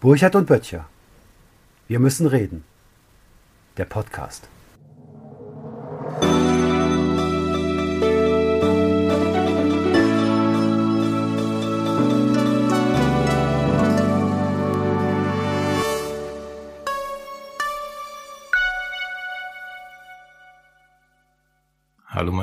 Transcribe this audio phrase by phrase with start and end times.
[0.00, 0.84] Burchard und Böttcher.
[1.88, 2.64] Wir müssen reden.
[3.78, 4.46] Der Podcast.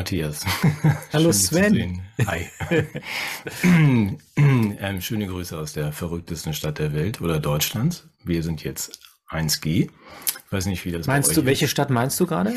[0.04, 0.44] Matthias.
[1.14, 2.02] Hallo Sven.
[2.28, 2.50] Hi.
[4.36, 8.10] ähm, schöne Grüße aus der verrücktesten Stadt der Welt oder Deutschlands.
[8.22, 9.84] Wir sind jetzt 1G.
[9.88, 12.54] Ich weiß nicht, wie das Meinst du, welche Stadt meinst du gerade?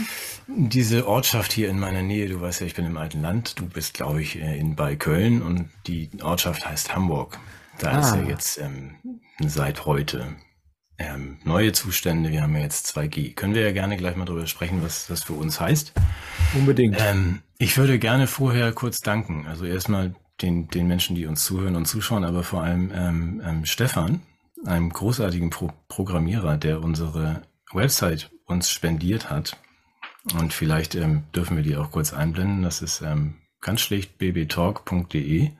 [0.49, 3.61] Diese Ortschaft hier in meiner Nähe, du weißt ja, ich bin im alten Land.
[3.61, 7.39] Du bist, glaube ich, äh, in bei Köln und die Ortschaft heißt Hamburg.
[7.79, 8.01] Da ah.
[8.01, 8.97] ist ja jetzt ähm,
[9.39, 10.35] seit heute
[10.99, 12.31] ähm, neue Zustände.
[12.31, 13.35] Wir haben ja jetzt 2G.
[13.35, 15.93] Können wir ja gerne gleich mal drüber sprechen, was das für uns heißt.
[16.55, 16.97] Unbedingt.
[16.99, 19.47] Ähm, ich würde gerne vorher kurz danken.
[19.47, 23.67] Also erstmal den, den Menschen, die uns zuhören und zuschauen, aber vor allem ähm, ähm,
[23.67, 24.23] Stefan,
[24.65, 29.57] einem großartigen Pro Programmierer, der unsere Website uns spendiert hat.
[30.39, 32.63] Und vielleicht ähm, dürfen wir die auch kurz einblenden.
[32.63, 35.51] Das ist ähm, ganz schlicht bbtalk.de.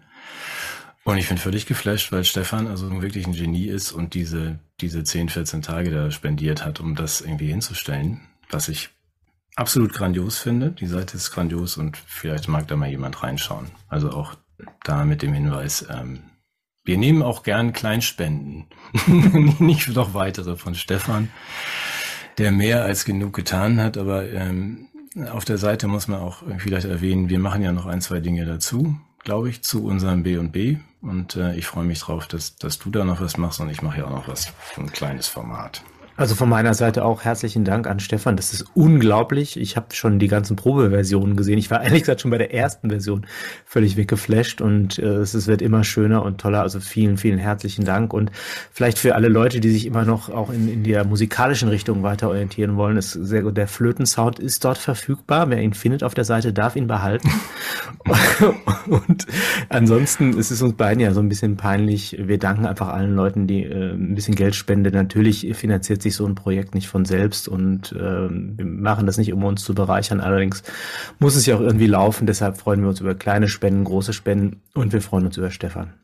[1.07, 5.05] Und ich bin völlig geflasht, weil Stefan also wirklich ein Genie ist und diese, diese
[5.05, 8.89] 10, 14 Tage da spendiert hat, um das irgendwie hinzustellen, was ich
[9.55, 10.73] absolut grandios finde.
[10.73, 13.71] Die Seite ist grandios und vielleicht mag da mal jemand reinschauen.
[13.87, 14.35] Also auch
[14.83, 16.25] da mit dem Hinweis, ähm,
[16.85, 18.67] wir nehmen auch gern Kleinspenden,
[19.61, 21.31] nicht noch weitere von Stefan,
[22.39, 24.89] der mehr als genug getan hat, aber ähm,
[25.31, 28.45] auf der Seite muss man auch vielleicht erwähnen, wir machen ja noch ein, zwei Dinge
[28.45, 30.79] dazu glaube ich, zu unserem B&B.
[31.03, 33.83] Und äh, ich freue mich drauf, dass, dass du da noch was machst und ich
[33.83, 35.83] mache ja auch noch was, ein kleines Format.
[36.17, 38.37] Also von meiner Seite auch herzlichen Dank an Stefan.
[38.37, 39.61] Das ist unglaublich.
[39.61, 41.59] Ich habe schon die ganzen Probeversionen gesehen.
[41.59, 43.27] Ich war ehrlich gesagt schon bei der ersten Version
[43.67, 46.63] völlig weggeflasht und äh, es wird immer schöner und toller.
[46.63, 48.15] Also vielen, vielen herzlichen Dank.
[48.15, 48.31] Und
[48.73, 52.29] vielleicht für alle Leute, die sich immer noch auch in, in der musikalischen Richtung weiter
[52.29, 53.59] orientieren wollen, ist sehr gut.
[53.59, 55.51] Der Flötensound ist dort verfügbar.
[55.51, 57.29] Wer ihn findet auf der Seite, darf ihn behalten.
[58.89, 59.27] und
[59.69, 62.17] ansonsten ist es uns beiden ja so ein bisschen peinlich.
[62.19, 64.95] Wir danken einfach allen Leuten, die äh, ein bisschen Geld spenden.
[64.95, 69.33] Natürlich finanziert sich so ein Projekt nicht von selbst und äh, wir machen das nicht,
[69.33, 70.21] um uns zu bereichern.
[70.21, 70.63] Allerdings
[71.19, 72.27] muss es ja auch irgendwie laufen.
[72.27, 75.95] Deshalb freuen wir uns über kleine Spenden, große Spenden und wir freuen uns über Stefan.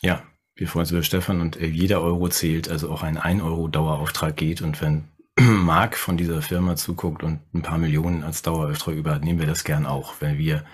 [0.00, 0.22] Ja,
[0.54, 3.68] wir freuen uns über Stefan und äh, jeder Euro zählt, also auch ein 1 Euro
[3.68, 5.04] Dauerauftrag geht und wenn
[5.40, 9.64] Mark von dieser Firma zuguckt und ein paar Millionen als Dauerauftrag über, nehmen wir das
[9.64, 10.64] gern auch, weil wir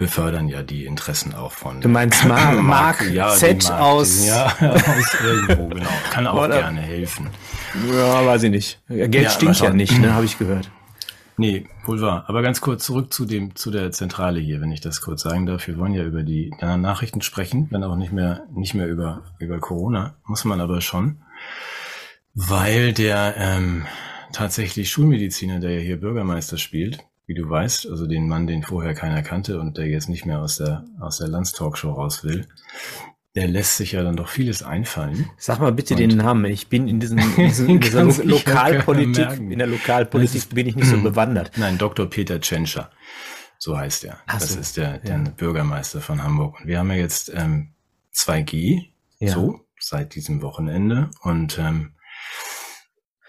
[0.00, 1.82] befördern ja die Interessen auch von.
[1.82, 4.26] Du meinst Mark, Mark ja, Z Mark, aus.
[4.26, 5.90] Ja, aus irgendwo, genau.
[6.10, 7.28] Kann auch Oder, gerne helfen.
[7.92, 8.80] Ja, weiß ich nicht.
[8.88, 10.70] Geld ja, stinkt ja nicht, ne, habe ich gehört.
[11.36, 12.24] Nee, wohl wahr.
[12.28, 15.44] Aber ganz kurz zurück zu dem, zu der Zentrale hier, wenn ich das kurz sagen
[15.44, 15.66] darf.
[15.66, 19.58] Wir wollen ja über die Nachrichten sprechen, wenn auch nicht mehr, nicht mehr über, über
[19.58, 20.16] Corona.
[20.24, 21.22] Muss man aber schon.
[22.34, 23.86] Weil der, ähm,
[24.32, 28.92] tatsächlich Schulmediziner, der ja hier Bürgermeister spielt, wie du weißt, also den Mann, den vorher
[28.92, 32.48] keiner kannte und der jetzt nicht mehr aus der, aus der Landstalkshow raus will,
[33.36, 35.30] der lässt sich ja dann doch vieles einfallen.
[35.38, 36.46] Sag mal bitte und den Namen.
[36.46, 40.74] Ich bin in, diesen, in, diesen, in dieser Lo Lokalpolitik, in der Lokalpolitik bin ich
[40.74, 41.52] nicht so bewandert.
[41.54, 42.10] Nein, Dr.
[42.10, 42.90] Peter Tschentscher.
[43.58, 44.18] So heißt er.
[44.26, 45.24] Ach das so, ist der, der ja.
[45.36, 46.58] Bürgermeister von Hamburg.
[46.58, 47.74] Und wir haben ja jetzt ähm,
[48.12, 48.86] 2G,
[49.20, 49.34] ja.
[49.34, 51.10] so, seit diesem Wochenende.
[51.22, 51.92] Und ähm,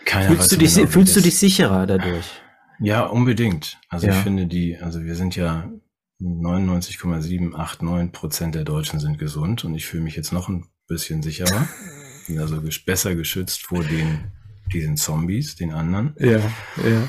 [0.06, 2.42] keiner fühlst weiß du dich, genau, Fühlst du dich sicherer dadurch?
[2.82, 3.80] Ja, unbedingt.
[3.90, 4.14] Also ja.
[4.14, 5.72] ich finde die, also wir sind ja
[6.20, 11.68] 99,789 Prozent der Deutschen sind gesund und ich fühle mich jetzt noch ein bisschen sicherer.
[12.28, 14.32] Bin also besser geschützt vor den,
[14.74, 16.16] diesen Zombies, den anderen.
[16.20, 17.08] Ja, ja.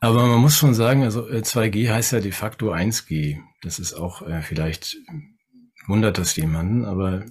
[0.00, 3.38] Aber man muss schon sagen, also 2G äh, heißt ja de facto 1G.
[3.62, 4.96] Das ist auch äh, vielleicht
[5.86, 7.24] wundert das jemanden, aber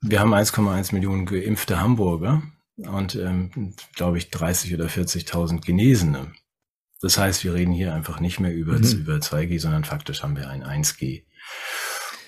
[0.00, 2.42] wir haben 1,1 Millionen geimpfte Hamburger
[2.76, 6.32] und ähm, glaube ich 30 oder 40.000 Genesene.
[7.00, 8.84] Das heißt, wir reden hier einfach nicht mehr über, mhm.
[8.84, 11.24] über 2G, sondern faktisch haben wir ein 1G.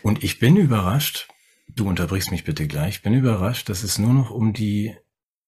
[0.02, 1.28] Und ich bin überrascht,
[1.68, 4.94] du unterbrichst mich bitte gleich, ich bin überrascht, dass es nur noch um die,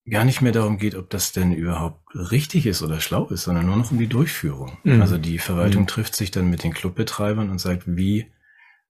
[0.09, 3.67] gar nicht mehr darum geht, ob das denn überhaupt richtig ist oder schlau ist, sondern
[3.67, 4.77] nur noch um die Durchführung.
[4.83, 5.01] Mhm.
[5.01, 5.87] Also die Verwaltung mhm.
[5.87, 8.31] trifft sich dann mit den Clubbetreibern und sagt, wie,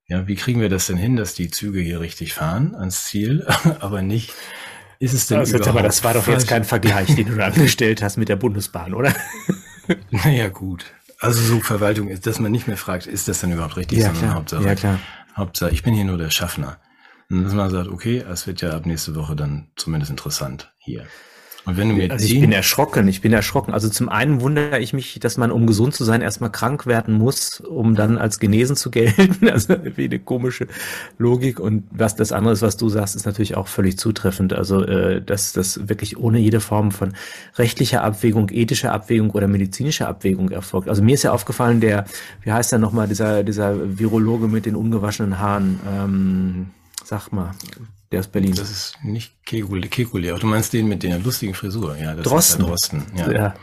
[0.07, 3.45] ja, wie kriegen wir das denn hin, dass die Züge hier richtig fahren ans Ziel,
[3.79, 4.33] aber nicht,
[5.00, 8.01] ist es denn das überhaupt aber das war doch jetzt kein Vergleich, den du angestellt
[8.01, 9.13] hast mit der Bundesbahn, oder?
[10.11, 10.85] Naja, gut.
[11.19, 14.05] Also so Verwaltung ist, dass man nicht mehr fragt, ist das denn überhaupt richtig, ja,
[14.05, 14.35] sondern klar.
[14.35, 14.99] Hauptsache, ja, klar.
[15.35, 16.77] Hauptsache, ich bin hier nur der Schaffner.
[17.29, 21.05] Und dass man sagt, okay, es wird ja ab nächste Woche dann zumindest interessant hier.
[21.65, 23.73] Und wenn du mir also ich bin erschrocken, ich bin erschrocken.
[23.73, 27.13] Also zum einen wundere ich mich, dass man, um gesund zu sein, erstmal krank werden
[27.13, 29.37] muss, um dann als genesen zu gelten.
[29.51, 30.67] Also wie eine komische
[31.17, 31.59] Logik.
[31.59, 34.53] Und was das andere ist, was du sagst, ist natürlich auch völlig zutreffend.
[34.53, 37.13] Also äh, dass das wirklich ohne jede Form von
[37.57, 40.89] rechtlicher Abwägung, ethischer Abwägung oder medizinischer Abwägung erfolgt.
[40.89, 42.05] Also mir ist ja aufgefallen, der,
[42.43, 46.69] wie heißt der nochmal, dieser, dieser Virologe mit den ungewaschenen Haaren, ähm,
[47.03, 47.51] sag mal,
[48.11, 48.53] der aus Berlin.
[48.55, 51.97] Das ist nicht Kekule, Kekule, du meinst den mit der lustigen Frisur.
[51.97, 52.61] Ja, das Drosten.
[52.61, 53.03] ist Drosten.
[53.15, 53.31] Ja.
[53.31, 53.53] ja.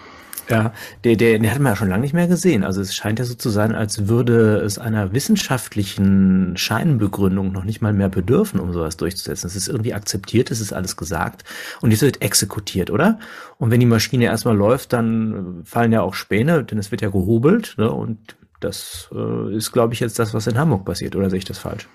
[0.51, 0.73] Ja,
[1.05, 2.65] der, der, den hat man ja schon lange nicht mehr gesehen.
[2.65, 7.83] Also es scheint ja so zu sein, als würde es einer wissenschaftlichen Scheinbegründung noch nicht
[7.83, 9.47] mal mehr bedürfen, um sowas durchzusetzen.
[9.47, 11.45] Es ist irgendwie akzeptiert, es ist alles gesagt
[11.83, 13.19] und es wird exekutiert, oder?
[13.59, 17.11] Und wenn die Maschine erstmal läuft, dann fallen ja auch Späne, denn es wird ja
[17.11, 17.75] gehobelt.
[17.77, 17.91] Ne?
[17.91, 21.15] Und das äh, ist, glaube ich, jetzt das, was in Hamburg passiert.
[21.15, 21.89] Oder sehe ich das falsch?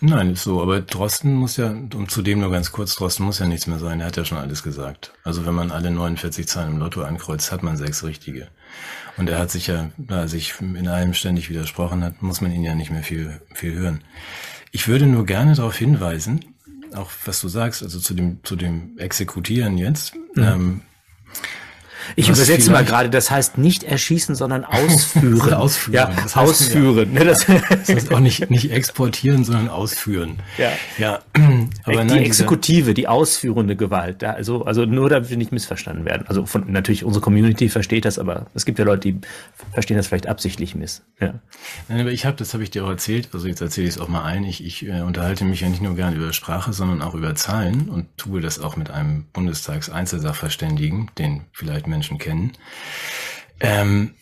[0.00, 0.62] Nein, ist so.
[0.62, 4.00] Aber Drosten muss ja, um zudem nur ganz kurz, Drosten muss ja nichts mehr sein.
[4.00, 5.12] Er hat ja schon alles gesagt.
[5.24, 8.48] Also wenn man alle 49 Zahlen im Lotto ankreuzt, hat man sechs richtige.
[9.16, 12.52] Und er hat sich ja, da er sich in allem ständig widersprochen hat, muss man
[12.52, 14.04] ihn ja nicht mehr viel, viel hören.
[14.70, 16.44] Ich würde nur gerne darauf hinweisen,
[16.94, 20.42] auch was du sagst, also zu dem, zu dem Exekutieren jetzt, mhm.
[20.42, 20.80] ähm,
[22.16, 25.54] ich Was übersetze mal gerade, das heißt nicht erschießen, sondern ausführen.
[25.54, 25.94] ausführen.
[25.94, 27.14] Ja, das heißt, ausführen.
[27.14, 27.24] Ja.
[27.24, 30.38] Das, das heißt auch nicht, nicht exportieren, sondern ausführen.
[30.56, 30.70] Ja.
[30.98, 31.20] Ja.
[31.84, 34.22] Aber die nein, Exekutive, die ausführende Gewalt.
[34.22, 36.26] Ja, also, also nur damit wir nicht missverstanden werden.
[36.26, 39.20] Also von, natürlich unsere Community versteht das, aber es gibt ja Leute, die
[39.72, 41.02] verstehen das vielleicht absichtlich miss.
[41.20, 41.34] Ja.
[41.88, 44.00] Nein, aber ich habe, das habe ich dir auch erzählt, also jetzt erzähle ich es
[44.00, 44.44] auch mal ein.
[44.44, 47.88] Ich, ich äh, unterhalte mich ja nicht nur gerne über Sprache, sondern auch über Zahlen
[47.88, 52.52] und tue das auch mit einem Bundestags-Einzelsachverständigen, den vielleicht Menschen Menschen kennen.
[53.60, 54.14] Ähm,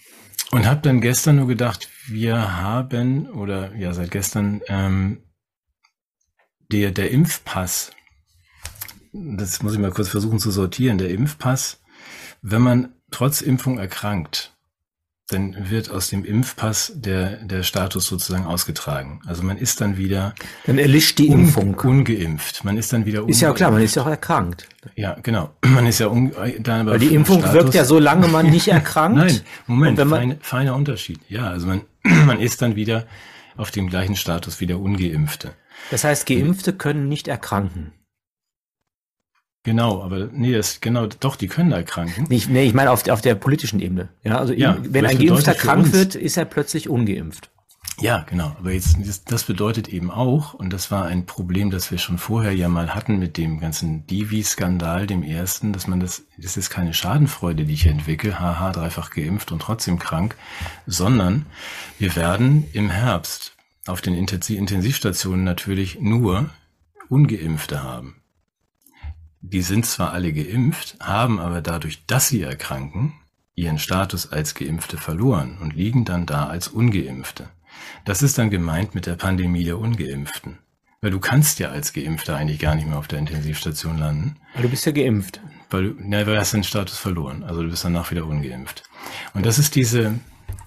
[0.50, 5.22] und habe dann gestern nur gedacht, wir haben, oder ja, seit gestern, ähm,
[6.72, 7.92] der, der Impfpass,
[9.12, 11.82] das muss ich mal kurz versuchen zu sortieren, der Impfpass,
[12.42, 14.55] wenn man trotz Impfung erkrankt,
[15.28, 19.20] dann wird aus dem Impfpass der, der Status sozusagen ausgetragen.
[19.26, 20.34] Also man ist dann wieder.
[20.66, 21.74] Dann erlischt die Impfung.
[21.74, 22.64] ungeimpft.
[22.64, 23.36] Man ist dann wieder ungeimpft.
[23.36, 24.68] Ist ja klar, man ist ja auch erkrankt.
[24.94, 25.50] Ja, genau.
[25.66, 26.30] Man ist ja un,
[26.60, 29.18] dann aber Weil die Impfung Status, wirkt ja so lange man nicht erkrankt.
[29.18, 31.18] Nein, Moment, man, feine, feiner Unterschied.
[31.28, 33.04] Ja, also man, man ist dann wieder
[33.56, 35.54] auf dem gleichen Status wie der Ungeimpfte.
[35.90, 37.92] Das heißt, Geimpfte können nicht erkranken.
[39.66, 42.26] Genau, aber nee, das genau, doch, die können erkranken.
[42.28, 44.10] Nee, nee ich meine auf, auf der politischen Ebene.
[44.22, 47.50] Ja, also ja, wenn ein Geimpfter krank wird, ist er plötzlich ungeimpft.
[47.98, 48.54] Ja, genau.
[48.60, 48.96] Aber jetzt,
[49.28, 52.94] das bedeutet eben auch, und das war ein Problem, das wir schon vorher ja mal
[52.94, 57.74] hatten mit dem ganzen Divi-Skandal, dem ersten, dass man das, das ist keine Schadenfreude, die
[57.74, 60.36] ich entwickle, haha, dreifach geimpft und trotzdem krank,
[60.86, 61.46] sondern
[61.98, 63.56] wir werden im Herbst
[63.88, 66.50] auf den Intensivstationen natürlich nur
[67.08, 68.22] Ungeimpfte haben
[69.40, 73.14] die sind zwar alle geimpft, haben aber dadurch, dass sie erkranken,
[73.54, 77.48] ihren Status als Geimpfte verloren und liegen dann da als Ungeimpfte.
[78.04, 80.58] Das ist dann gemeint mit der Pandemie der Ungeimpften.
[81.00, 84.36] Weil du kannst ja als Geimpfter eigentlich gar nicht mehr auf der Intensivstation landen.
[84.54, 85.40] Weil du bist ja geimpft.
[85.70, 87.44] Weil du, ja, weil du hast den Status verloren.
[87.44, 88.84] Also du bist danach wieder ungeimpft.
[89.34, 90.18] Und das ist diese,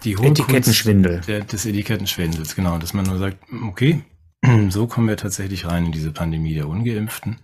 [0.03, 1.21] die hohe Etikettenschwindel.
[1.27, 2.77] Der, des Etikettenschwindels, genau.
[2.77, 3.37] Dass man nur sagt,
[3.67, 4.03] okay,
[4.69, 7.37] so kommen wir tatsächlich rein in diese Pandemie der Ungeimpften.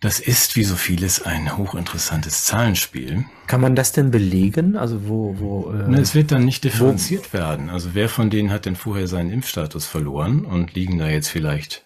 [0.00, 3.26] Das ist wie so vieles ein hochinteressantes Zahlenspiel.
[3.46, 4.74] Kann man das denn belegen?
[4.76, 7.38] Also wo, wo äh, es wird dann nicht differenziert wo?
[7.38, 7.68] werden.
[7.68, 11.84] Also wer von denen hat denn vorher seinen Impfstatus verloren und liegen da jetzt vielleicht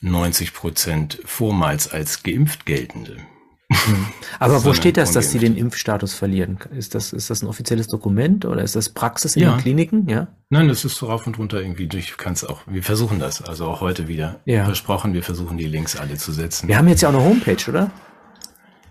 [0.00, 3.18] 90 Prozent vormals als geimpft geltende?
[3.70, 4.06] Hm.
[4.38, 6.58] Aber wo steht das, dass sie den Impfstatus verlieren?
[6.76, 9.52] Ist das, ist das ein offizielles Dokument oder ist das Praxis in ja.
[9.52, 10.08] den Kliniken?
[10.08, 10.28] Ja.
[10.50, 12.16] Nein, das ist so rauf und runter irgendwie durch.
[12.16, 14.64] Kannst auch, wir versuchen das, also auch heute wieder ja.
[14.64, 15.14] versprochen.
[15.14, 16.68] Wir versuchen die Links alle zu setzen.
[16.68, 17.90] Wir haben jetzt ja auch eine Homepage, oder?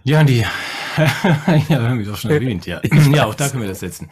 [0.03, 0.39] Ja, die,
[1.69, 2.81] ja, haben wir doch schon erwähnt, ja.
[3.13, 4.09] Ja, auch da können wir das setzen.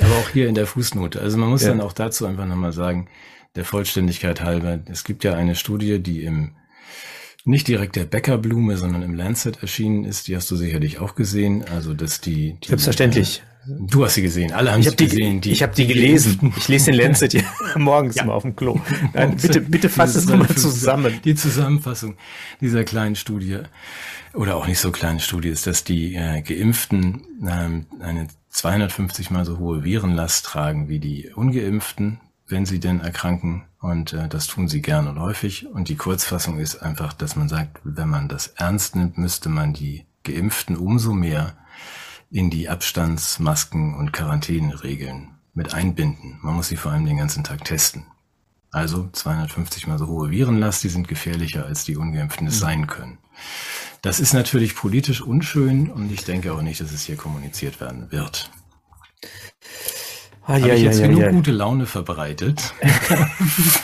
[0.00, 1.20] Aber auch hier in der Fußnote.
[1.20, 1.68] Also man muss ja.
[1.68, 3.08] dann auch dazu einfach nochmal sagen,
[3.56, 6.52] der Vollständigkeit halber, es gibt ja eine Studie, die im
[7.44, 10.28] nicht direkt der Bäckerblume, sondern im Lancet erschienen ist.
[10.28, 11.64] Die hast du sicherlich auch gesehen.
[11.64, 13.42] Also, dass die, die Selbstverständlich.
[13.66, 14.52] Äh, du hast sie gesehen.
[14.52, 15.40] Alle haben ich sie die, gesehen.
[15.40, 16.52] Die, ich habe die gelesen.
[16.56, 17.42] Ich lese den Lancet ja
[17.76, 18.24] morgens ja.
[18.24, 18.80] mal auf dem Klo.
[19.14, 21.20] Nein, bitte, bitte fass es nochmal zusammen.
[21.24, 22.16] Die Zusammenfassung
[22.60, 23.58] dieser kleinen Studie
[24.34, 29.44] oder auch nicht so kleine Studie ist, dass die äh, Geimpften ähm, eine 250 mal
[29.44, 32.20] so hohe Virenlast tragen wie die Ungeimpften
[32.50, 33.64] wenn sie denn erkranken.
[33.80, 35.66] Und äh, das tun sie gern und häufig.
[35.66, 39.72] Und die Kurzfassung ist einfach, dass man sagt, wenn man das ernst nimmt, müsste man
[39.72, 41.56] die Geimpften umso mehr
[42.30, 46.38] in die Abstandsmasken und Quarantäneregeln mit einbinden.
[46.42, 48.06] Man muss sie vor allem den ganzen Tag testen.
[48.70, 52.60] Also 250 mal so hohe Virenlast, die sind gefährlicher, als die Ungeimpften es mhm.
[52.60, 53.18] sein können.
[54.02, 58.12] Das ist natürlich politisch unschön und ich denke auch nicht, dass es hier kommuniziert werden
[58.12, 58.50] wird.
[60.50, 61.30] Ah, Habe ja, ich jetzt ja, genug ja.
[61.30, 62.60] gute Laune verbreitet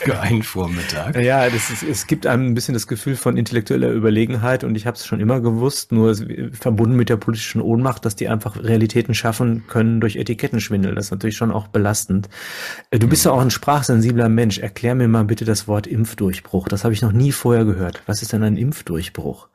[0.01, 1.17] für einen Vormittag?
[1.17, 4.85] Ja, das ist, es gibt einem ein bisschen das Gefühl von intellektueller Überlegenheit und ich
[4.85, 6.17] habe es schon immer gewusst, nur
[6.51, 10.97] verbunden mit der politischen Ohnmacht, dass die einfach Realitäten schaffen können durch Etikettenschwindel.
[10.97, 12.29] Das ist natürlich schon auch belastend.
[12.91, 14.59] Äh, du bist ja auch ein sprachsensibler Mensch.
[14.59, 16.67] Erklär mir mal bitte das Wort Impfdurchbruch.
[16.67, 18.03] Das habe ich noch nie vorher gehört.
[18.07, 19.47] Was ist denn ein Impfdurchbruch?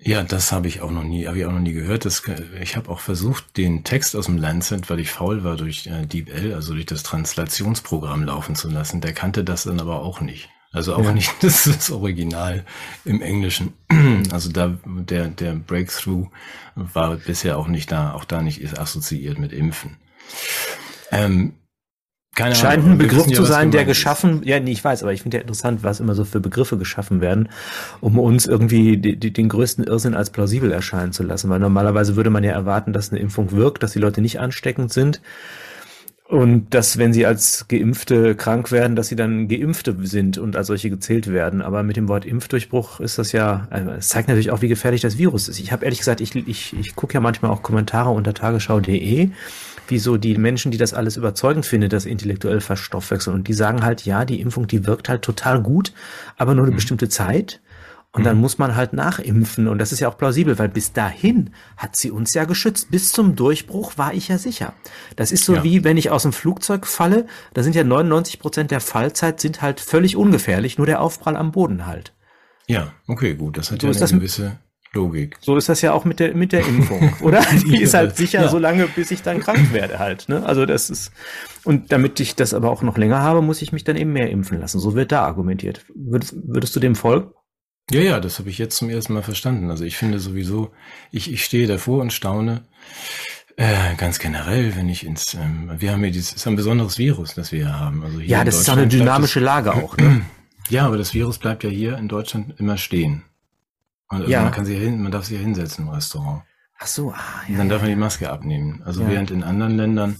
[0.00, 2.04] Ja, das habe ich auch noch nie, habe ich auch noch nie gehört.
[2.04, 2.22] Das,
[2.60, 6.06] ich habe auch versucht, den Text aus dem Lancet, weil ich faul war, durch äh,
[6.06, 9.00] DeepL, also durch das Translationsprogramm laufen zu lassen.
[9.00, 10.48] Der kannte das dann aber auch nicht.
[10.72, 11.12] Also auch ja.
[11.12, 12.64] nicht das, das Original
[13.04, 13.72] im Englischen.
[14.30, 16.28] Also da der der Breakthrough
[16.74, 19.96] war bisher auch nicht da, auch da nicht ist assoziiert mit Impfen.
[21.10, 21.54] Ähm,
[22.34, 24.48] keine Scheint ein Begriff zu sein, der geschaffen, ist.
[24.48, 27.20] ja, nee, ich weiß, aber ich finde ja interessant, was immer so für Begriffe geschaffen
[27.20, 27.48] werden,
[28.00, 31.48] um uns irgendwie die, die, den größten Irrsinn als plausibel erscheinen zu lassen.
[31.50, 34.92] Weil normalerweise würde man ja erwarten, dass eine Impfung wirkt, dass die Leute nicht ansteckend
[34.92, 35.20] sind.
[36.26, 40.68] Und dass, wenn sie als Geimpfte krank werden, dass sie dann Geimpfte sind und als
[40.68, 41.60] solche gezählt werden.
[41.60, 45.02] Aber mit dem Wort Impfdurchbruch ist das ja, also es zeigt natürlich auch, wie gefährlich
[45.02, 45.60] das Virus ist.
[45.60, 49.30] Ich habe ehrlich gesagt, ich, ich, ich gucke ja manchmal auch Kommentare unter tagesschau.de
[49.88, 53.34] wieso die Menschen, die das alles überzeugend finden, das intellektuell verstoffwechseln.
[53.34, 55.92] Und die sagen halt, ja, die Impfung, die wirkt halt total gut,
[56.36, 56.76] aber nur eine mhm.
[56.76, 57.60] bestimmte Zeit.
[58.12, 58.24] Und mhm.
[58.26, 59.66] dann muss man halt nachimpfen.
[59.66, 62.90] Und das ist ja auch plausibel, weil bis dahin hat sie uns ja geschützt.
[62.90, 64.72] Bis zum Durchbruch war ich ja sicher.
[65.16, 65.64] Das ist so ja.
[65.64, 67.26] wie, wenn ich aus dem Flugzeug falle.
[67.54, 70.78] Da sind ja 99 Prozent der Fallzeit sind halt völlig ungefährlich.
[70.78, 72.12] Nur der Aufprall am Boden halt.
[72.68, 73.58] Ja, okay, gut.
[73.58, 74.58] Das hat so ja eine gewisse
[74.94, 75.36] Logik.
[75.40, 77.44] So ist das ja auch mit der, mit der Impfung, oder?
[77.66, 78.48] Die ist halt sicher ja.
[78.48, 80.44] so lange, bis ich dann krank werde halt, ne?
[80.46, 81.12] Also das ist,
[81.64, 84.30] und damit ich das aber auch noch länger habe, muss ich mich dann eben mehr
[84.30, 84.78] impfen lassen.
[84.78, 85.84] So wird da argumentiert.
[85.94, 87.30] Würdest, würdest du dem folgen?
[87.90, 89.70] Ja, ja, das habe ich jetzt zum ersten Mal verstanden.
[89.70, 90.70] Also ich finde sowieso,
[91.10, 92.64] ich, ich stehe davor und staune,
[93.56, 97.34] äh, ganz generell, wenn ich ins, ähm, wir haben hier dieses, ist ein besonderes Virus,
[97.34, 98.02] das wir hier haben.
[98.02, 100.22] Also hier ja, das ist auch eine dynamische das, Lage auch, ne?
[100.70, 103.22] Ja, aber das Virus bleibt ja hier in Deutschland immer stehen.
[104.08, 104.42] Also ja.
[104.42, 106.42] man kann sich hin, man darf sich ja hinsetzen im Restaurant.
[106.78, 107.52] Ach so, ah, ja.
[107.52, 108.82] Und dann darf man die Maske abnehmen.
[108.84, 109.10] Also ja.
[109.10, 110.16] während in anderen Ländern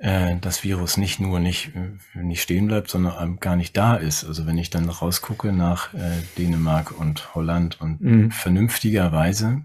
[0.00, 4.24] äh, das Virus nicht nur nicht, äh, nicht stehen bleibt, sondern gar nicht da ist.
[4.24, 8.30] Also wenn ich dann rausgucke nach äh, Dänemark und Holland und mhm.
[8.30, 9.64] vernünftigerweise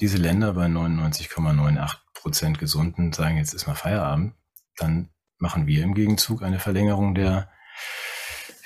[0.00, 4.34] diese Länder bei 99,98 Prozent gesunden sagen, jetzt ist mal Feierabend,
[4.76, 7.48] dann machen wir im Gegenzug eine Verlängerung der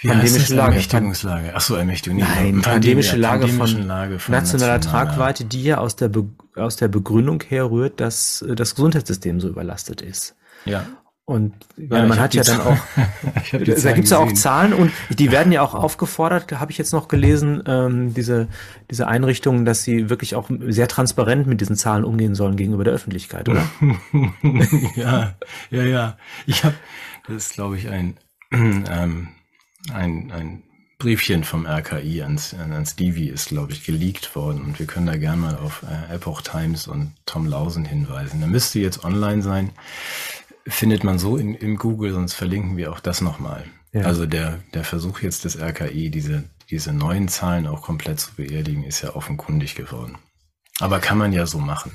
[0.03, 0.73] wie pandemische Lage.
[0.73, 1.53] Ermächtigungslage.
[1.55, 2.19] Ach so, Ermächtigung.
[2.19, 6.25] Nein, pandemische Lage, von, Lage von nationaler Tragweite, die ja aus der, Be
[6.57, 10.35] aus der Begründung herrührt, dass äh, das Gesundheitssystem so überlastet ist.
[10.65, 10.85] Ja.
[11.25, 12.77] Und ja, man hat ja dann auch,
[13.53, 16.93] da gibt es ja auch Zahlen und die werden ja auch aufgefordert, habe ich jetzt
[16.93, 18.49] noch gelesen, ähm, diese,
[18.91, 22.93] diese Einrichtungen, dass sie wirklich auch sehr transparent mit diesen Zahlen umgehen sollen gegenüber der
[22.93, 23.65] Öffentlichkeit, oder?
[24.97, 25.35] ja,
[25.71, 26.17] ja, ja.
[26.47, 26.75] Ich habe,
[27.29, 28.17] das ist glaube ich ein
[28.53, 29.29] ähm,
[29.91, 30.63] ein, ein
[30.99, 34.63] Briefchen vom RKI ans, an Stevie ist, glaube ich, geleakt worden.
[34.63, 38.41] Und wir können da gerne mal auf äh, Epoch Times und Tom Lausen hinweisen.
[38.41, 39.71] Da müsste jetzt online sein.
[40.67, 43.65] Findet man so in, in Google, sonst verlinken wir auch das nochmal.
[43.93, 44.03] Ja.
[44.03, 48.85] Also der, der Versuch jetzt des RKI, diese, diese neuen Zahlen auch komplett zu beerdigen,
[48.85, 50.17] ist ja offenkundig geworden.
[50.79, 51.91] Aber kann man ja so machen.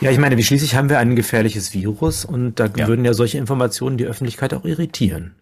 [0.00, 2.86] Ja, ich meine, wie schließlich haben wir ein gefährliches Virus und da ja.
[2.86, 5.34] würden ja solche Informationen die Öffentlichkeit auch irritieren.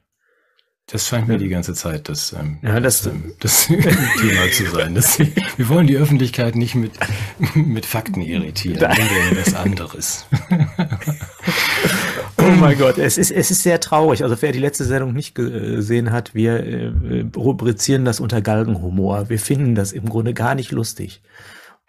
[0.88, 3.66] Das scheint mir die ganze Zeit das, ähm, ja, das, das, ähm, das
[4.20, 4.94] Thema zu sein.
[4.94, 6.92] Das, wir wollen die Öffentlichkeit nicht mit,
[7.54, 8.78] mit Fakten irritieren.
[8.80, 9.08] Nein.
[9.34, 10.26] Das anderes.
[12.38, 14.22] oh mein Gott, es ist, es ist sehr traurig.
[14.22, 19.28] Also wer die letzte Sendung nicht gesehen hat, wir äh, rubrizieren das unter Galgenhumor.
[19.28, 21.20] Wir finden das im Grunde gar nicht lustig.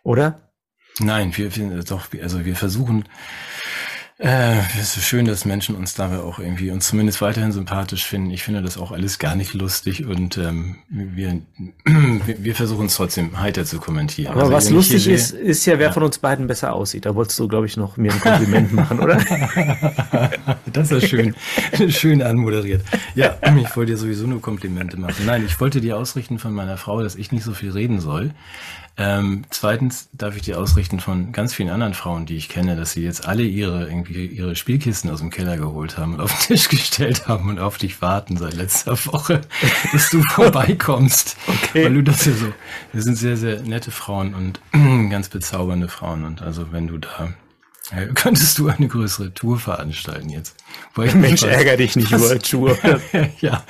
[0.01, 0.49] Oder?
[0.99, 3.03] Nein, wir finden doch, also wir versuchen
[4.19, 8.31] äh, es ist schön, dass Menschen uns dabei auch irgendwie uns zumindest weiterhin sympathisch finden.
[8.31, 11.41] Ich finde das auch alles gar nicht lustig und ähm, wir,
[11.85, 14.31] wir versuchen es trotzdem heiter zu kommentieren.
[14.31, 15.93] Aber also, was lustig sehe, ist, ist ja, wer ja.
[15.93, 17.05] von uns beiden besser aussieht.
[17.05, 19.19] Da wolltest du, glaube ich, noch mir ein Kompliment machen, oder?
[20.73, 21.35] das ist schön,
[21.89, 22.83] schön anmoderiert.
[23.13, 25.27] Ja, ich wollte dir sowieso nur Komplimente machen.
[25.27, 28.31] Nein, ich wollte dir ausrichten von meiner Frau, dass ich nicht so viel reden soll.
[28.99, 32.93] Ähm, zweitens darf ich dir ausrichten von ganz vielen anderen Frauen, die ich kenne, dass
[32.93, 36.47] sie jetzt alle ihre irgendwie ihre Spielkisten aus dem Keller geholt haben und auf den
[36.47, 39.41] Tisch gestellt haben und auf dich warten seit letzter Woche,
[39.93, 41.37] dass du vorbeikommst.
[41.47, 41.85] Okay.
[41.85, 42.51] Weil du das ja so.
[42.91, 44.59] Wir sind sehr, sehr nette Frauen und
[45.11, 46.25] ganz bezaubernde Frauen.
[46.25, 47.29] Und also wenn du da
[47.91, 50.55] ja, könntest du eine größere Tour veranstalten jetzt?
[50.95, 52.77] Weil Mensch, weiß, ärger dich nicht was, über Tour.
[53.41, 53.63] ja,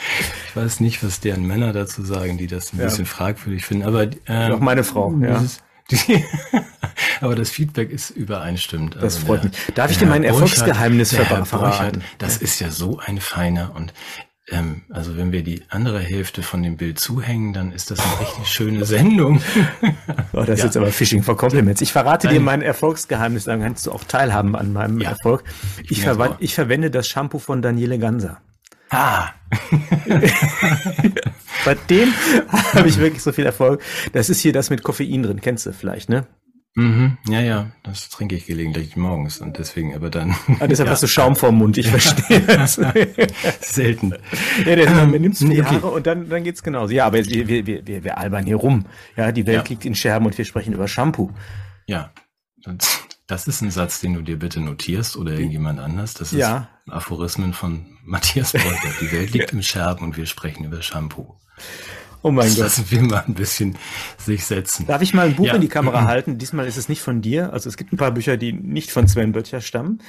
[0.49, 2.85] ich weiß nicht, was deren Männer dazu sagen, die das ein ja.
[2.85, 3.85] bisschen fragwürdig finden.
[3.85, 5.13] Aber ähm, auch meine Frau.
[5.19, 5.39] Ja.
[5.39, 5.61] Dieses,
[7.21, 8.95] aber das Feedback ist übereinstimmend.
[8.95, 9.59] Das also freut der, mich.
[9.75, 12.03] Darf ich dir mein Erfolgsgeheimnis verraten?
[12.17, 13.93] Das ist ja so ein feiner und
[14.49, 18.19] ähm, also wenn wir die andere Hälfte von dem Bild zuhängen, dann ist das eine
[18.21, 19.41] richtig schöne Sendung.
[20.33, 20.53] oh, das ja.
[20.53, 21.81] ist jetzt aber Fishing for Compliments.
[21.81, 22.35] Ich verrate Nein.
[22.35, 25.09] dir mein Erfolgsgeheimnis, dann kannst du auch teilhaben an meinem ja.
[25.09, 25.43] Erfolg.
[25.83, 26.07] Ich, ich,
[26.39, 28.41] ich verwende das Shampoo von Daniele Ganser.
[28.89, 29.29] Ah.
[31.65, 32.13] Bei dem
[32.73, 33.81] habe ich wirklich so viel Erfolg.
[34.13, 36.25] Das ist hier das mit Koffein drin, kennst du vielleicht, ne?
[36.77, 37.17] Mhm.
[37.27, 40.35] Ja, ja, das trinke ich gelegentlich morgens und deswegen aber dann.
[40.59, 40.91] Ah, deshalb ja.
[40.91, 42.79] hast du Schaum vorm Mund, ich verstehe das.
[43.61, 44.13] Selten.
[44.63, 45.71] Ja, der ähm, nimmst du die okay.
[45.71, 46.93] Haare und dann, dann geht's genauso.
[46.93, 48.85] Ja, aber wir, wir, wir, wir albern hier rum.
[49.15, 49.69] Ja, die Welt ja.
[49.69, 51.31] liegt in Scherben und wir sprechen über Shampoo.
[51.87, 52.11] Ja,
[53.25, 56.13] das, ist ein Satz, den du dir bitte notierst oder irgendjemand anders.
[56.13, 56.69] Das ist ja.
[56.87, 58.93] Aphorismen von Matthias Beuter.
[59.01, 61.39] Die Welt liegt im Scherben und wir sprechen über Shampoo.
[62.21, 62.57] Oh mein Gott.
[62.57, 63.77] Lassen wir mal ein bisschen
[64.17, 64.87] sich setzen.
[64.87, 65.55] Darf ich mal ein Buch ja.
[65.55, 66.37] in die Kamera halten?
[66.37, 67.53] Diesmal ist es nicht von dir.
[67.53, 70.01] Also es gibt ein paar Bücher, die nicht von Sven Böttcher stammen.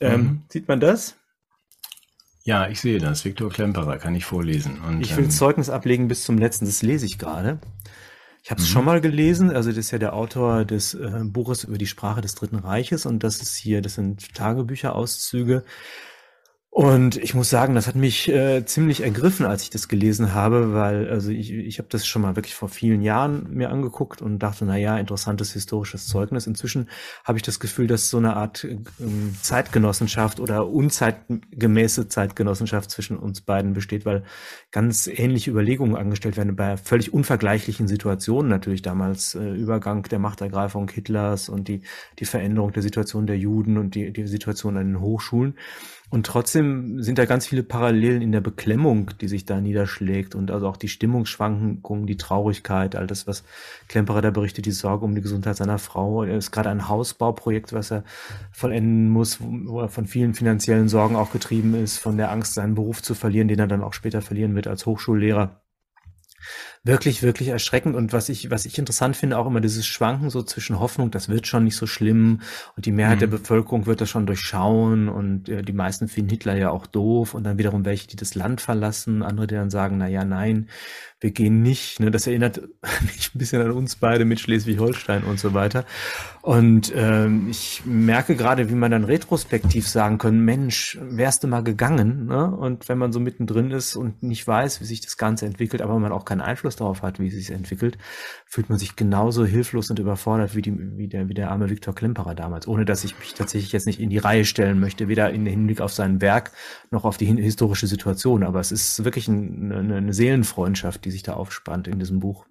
[0.00, 0.42] Ähm, mhm.
[0.48, 1.16] Sieht man das?
[2.44, 3.24] Ja, ich sehe das.
[3.24, 4.80] Viktor Klemperer kann ich vorlesen.
[4.80, 6.66] Und, ich will ähm, Zeugnis ablegen bis zum letzten.
[6.66, 7.60] Das lese ich gerade.
[8.42, 8.72] Ich habe es mhm.
[8.72, 9.50] schon mal gelesen.
[9.50, 13.06] Also das ist ja der Autor des äh, Buches über die Sprache des Dritten Reiches
[13.06, 15.62] und das ist hier, das sind Tagebücherauszüge.
[16.74, 20.72] Und ich muss sagen, das hat mich äh, ziemlich ergriffen, als ich das gelesen habe,
[20.72, 24.38] weil also ich, ich habe das schon mal wirklich vor vielen Jahren mir angeguckt und
[24.38, 26.46] dachte, na ja, interessantes historisches Zeugnis.
[26.46, 26.88] Inzwischen
[27.24, 28.78] habe ich das Gefühl, dass so eine Art äh,
[29.42, 34.24] Zeitgenossenschaft oder unzeitgemäße Zeitgenossenschaft zwischen uns beiden besteht, weil
[34.70, 40.88] ganz ähnliche Überlegungen angestellt werden bei völlig unvergleichlichen Situationen natürlich damals äh, Übergang der Machtergreifung
[40.88, 41.82] Hitlers und die
[42.18, 45.58] die Veränderung der Situation der Juden und die die Situation an den Hochschulen.
[46.12, 50.50] Und trotzdem sind da ganz viele Parallelen in der Beklemmung, die sich da niederschlägt und
[50.50, 53.44] also auch die Stimmungsschwankungen, die Traurigkeit, all das, was
[53.88, 56.22] Klemperer da berichtet, die Sorge um die Gesundheit seiner Frau.
[56.22, 58.04] Er ist gerade ein Hausbauprojekt, was er
[58.50, 62.74] vollenden muss, wo er von vielen finanziellen Sorgen auch getrieben ist, von der Angst, seinen
[62.74, 65.61] Beruf zu verlieren, den er dann auch später verlieren wird als Hochschullehrer
[66.84, 67.94] wirklich, wirklich erschreckend.
[67.96, 71.28] Und was ich, was ich interessant finde, auch immer dieses Schwanken so zwischen Hoffnung, das
[71.28, 72.40] wird schon nicht so schlimm
[72.76, 73.20] und die Mehrheit mhm.
[73.20, 77.34] der Bevölkerung wird das schon durchschauen und äh, die meisten finden Hitler ja auch doof
[77.34, 80.68] und dann wiederum welche, die das Land verlassen, andere, die dann sagen, na ja, nein,
[81.22, 82.00] wir gehen nicht.
[82.00, 82.10] Ne?
[82.10, 82.60] Das erinnert
[83.02, 85.84] mich ein bisschen an uns beide mit Schleswig-Holstein und so weiter.
[86.42, 91.62] Und ähm, ich merke gerade, wie man dann retrospektiv sagen kann, Mensch, wärst du mal
[91.62, 92.26] gegangen?
[92.26, 92.50] Ne?
[92.50, 95.98] Und wenn man so mittendrin ist und nicht weiß, wie sich das Ganze entwickelt, aber
[96.00, 97.96] man auch keinen Einfluss darauf hat, wie es sich entwickelt,
[98.44, 101.94] fühlt man sich genauso hilflos und überfordert wie, die, wie, der, wie der arme Viktor
[101.94, 105.30] Klemperer damals, ohne dass ich mich tatsächlich jetzt nicht in die Reihe stellen möchte, weder
[105.30, 106.50] in Hinblick auf sein Werk
[106.90, 108.42] noch auf die historische Situation.
[108.42, 112.46] Aber es ist wirklich eine, eine Seelenfreundschaft, die sich da aufspannt in diesem Buch.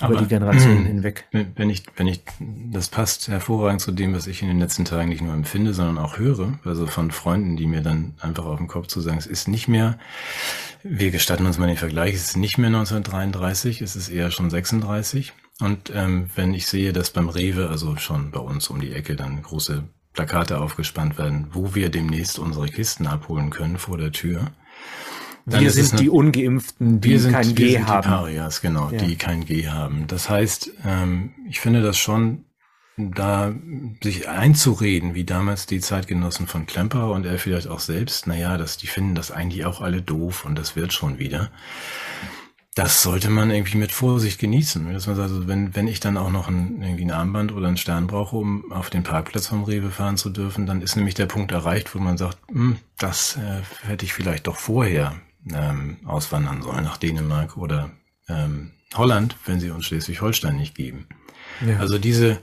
[0.00, 1.26] Aber über die Generationen hinweg.
[1.32, 5.08] Wenn ich, wenn ich, das passt hervorragend zu dem, was ich in den letzten Tagen
[5.08, 8.68] nicht nur empfinde, sondern auch höre, also von Freunden, die mir dann einfach auf den
[8.68, 9.98] Kopf zu sagen, es ist nicht mehr,
[10.84, 14.50] wir gestatten uns mal den Vergleich, es ist nicht mehr 1933, es ist eher schon
[14.50, 15.32] 36.
[15.60, 19.16] Und ähm, wenn ich sehe, dass beim Rewe, also schon bei uns um die Ecke,
[19.16, 24.52] dann große Plakate aufgespannt werden, wo wir demnächst unsere Kisten abholen können vor der Tür,
[25.50, 28.02] wir sind eine, die Ungeimpften, die sind, kein G haben.
[28.02, 28.98] Die Parias, genau, ja.
[28.98, 30.06] die kein G haben.
[30.06, 32.44] Das heißt, ähm, ich finde das schon,
[32.98, 33.54] da
[34.02, 38.76] sich einzureden, wie damals die Zeitgenossen von Klemperer und er vielleicht auch selbst, naja, dass
[38.76, 41.50] die finden das eigentlich auch alle doof und das wird schon wieder.
[42.74, 44.86] Das sollte man irgendwie mit Vorsicht genießen.
[44.94, 48.36] Also wenn, wenn ich dann auch noch ein, irgendwie ein Armband oder einen Stern brauche,
[48.36, 51.94] um auf den Parkplatz vom Rewe fahren zu dürfen, dann ist nämlich der Punkt erreicht,
[51.94, 55.16] wo man sagt, hm, das äh, hätte ich vielleicht doch vorher
[55.52, 57.90] ähm, auswandern sollen nach Dänemark oder
[58.28, 61.06] ähm, Holland, wenn sie uns Schleswig-Holstein nicht geben.
[61.66, 61.78] Ja.
[61.78, 62.40] Also diese,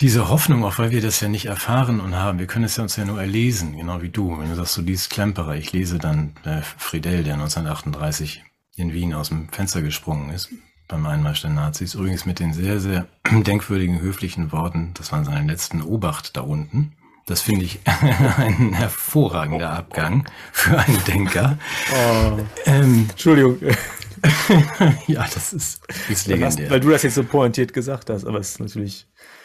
[0.00, 2.82] diese Hoffnung, auch weil wir das ja nicht erfahren und haben, wir können es ja
[2.82, 4.38] uns ja nur erlesen, genau wie du.
[4.38, 8.44] Wenn du sagst, du liest Klemperer, ich lese dann äh, Friedel, der 1938
[8.76, 10.50] in Wien aus dem Fenster gesprungen ist,
[10.86, 11.94] beim Einmarsch der Nazis.
[11.94, 16.92] Übrigens mit den sehr, sehr denkwürdigen, höflichen Worten, das waren seine letzten Obacht da unten.
[17.28, 21.58] Das finde ich ein hervorragender Abgang für einen Denker.
[21.92, 22.38] Oh.
[22.64, 23.58] Ähm, Entschuldigung.
[25.06, 26.64] ja, das ist, ist legendär.
[26.64, 29.06] Hast, weil du das jetzt so pointiert gesagt hast, aber es ist natürlich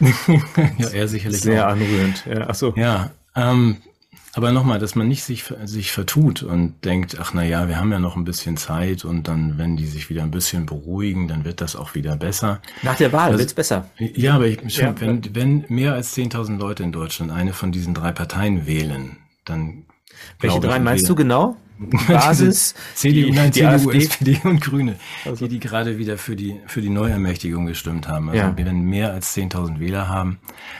[0.78, 1.72] ja, er sicherlich sehr auch.
[1.72, 2.24] anrührend.
[2.24, 2.72] Ja, ach so.
[2.74, 3.76] Ja, ähm,
[4.34, 7.92] aber nochmal, dass man nicht sich, sich vertut und denkt, ach na ja, wir haben
[7.92, 11.44] ja noch ein bisschen Zeit und dann, wenn die sich wieder ein bisschen beruhigen, dann
[11.44, 12.60] wird das auch wieder besser.
[12.82, 13.90] Nach der Wahl wird es besser.
[13.98, 15.00] Ja, aber ich, schon, ja.
[15.00, 19.84] wenn, wenn mehr als 10.000 Leute in Deutschland eine von diesen drei Parteien wählen, dann
[20.40, 21.56] welche drei meinst du genau?
[22.08, 23.98] Basis, CDU, die, nein, die CDU, AfD.
[23.98, 28.28] SPD und Grüne, Also- die, die gerade wieder für die, für die Neuermächtigung gestimmt haben.
[28.28, 28.56] Also Ja.
[28.56, 30.38] wenn wir mehr als 10.000 Wähler haben,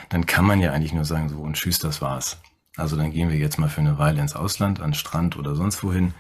[0.09, 2.39] dann kann man ja eigentlich nur sagen, so, und tschüss, das war's.
[2.77, 5.55] Also dann gehen wir jetzt mal für eine Weile ins Ausland, an den Strand oder
[5.55, 6.13] sonst wohin,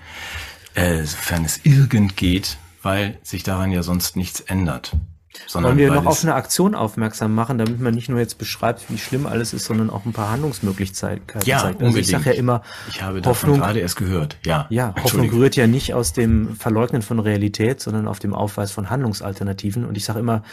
[0.74, 4.92] äh, sofern es irgend geht, weil sich daran ja sonst nichts ändert.
[5.48, 8.84] Sondern Wollen wir noch auf eine Aktion aufmerksam machen, damit man nicht nur jetzt beschreibt,
[8.88, 11.82] wie schlimm alles ist, sondern auch ein paar Handlungsmöglichkeiten Ja, zeigt.
[11.82, 12.06] Also ich unbedingt.
[12.06, 14.36] sage ja immer, Ich habe davon Hoffnung, gerade erst gehört.
[14.46, 18.70] Ja, ja, Hoffnung rührt ja nicht aus dem Verleugnen von Realität, sondern auf dem Aufweis
[18.70, 19.84] von Handlungsalternativen.
[19.84, 20.44] Und ich sage immer,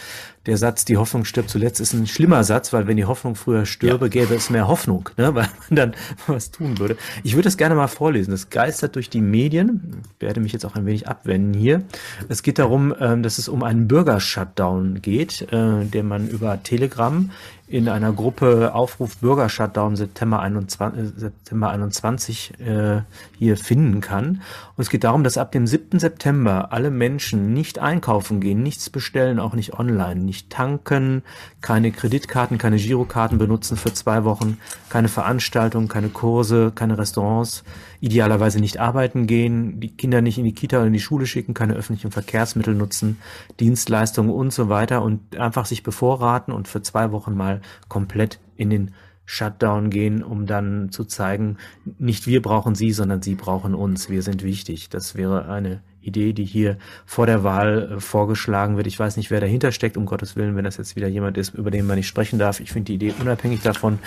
[0.46, 3.66] der Satz, die Hoffnung stirbt zuletzt, ist ein schlimmer Satz, weil wenn die Hoffnung früher
[3.66, 5.36] stürbe, gäbe es mehr Hoffnung, ne?
[5.36, 5.96] weil man dann
[6.28, 6.98] was tun würde.
[7.24, 8.32] Ich würde das gerne mal vorlesen.
[8.32, 10.02] Das geistert durch die Medien.
[10.16, 11.84] Ich werde mich jetzt auch ein wenig abwenden hier.
[12.28, 17.30] Es geht darum, ähm, dass es um einen Bürger-Shutdown geht, äh, den man über Telegram
[17.72, 23.02] in einer Gruppe Aufruf Bürger-Shutdown September 21, äh, September 21 äh,
[23.38, 24.42] hier finden kann.
[24.76, 25.98] Und es geht darum, dass ab dem 7.
[25.98, 31.24] September alle Menschen nicht einkaufen gehen, nichts bestellen, auch nicht online, nicht tanken,
[31.62, 34.58] keine Kreditkarten, keine Girokarten benutzen für zwei Wochen,
[34.90, 37.64] keine Veranstaltungen, keine Kurse, keine Restaurants,
[38.02, 41.54] idealerweise nicht arbeiten gehen, die Kinder nicht in die Kita oder in die Schule schicken,
[41.54, 43.20] keine öffentlichen Verkehrsmittel nutzen,
[43.60, 48.72] Dienstleistungen und so weiter und einfach sich bevorraten und für zwei Wochen mal komplett in
[48.72, 48.92] den
[49.26, 51.58] Shutdown gehen, um dann zu zeigen,
[52.00, 54.10] nicht wir brauchen sie, sondern sie brauchen uns.
[54.10, 54.90] Wir sind wichtig.
[54.90, 58.88] Das wäre eine Idee, die hier vor der Wahl äh, vorgeschlagen wird.
[58.88, 61.54] Ich weiß nicht, wer dahinter steckt, um Gottes Willen, wenn das jetzt wieder jemand ist,
[61.54, 62.60] über den man nicht sprechen darf.
[62.60, 64.00] Ich finde die Idee unabhängig davon,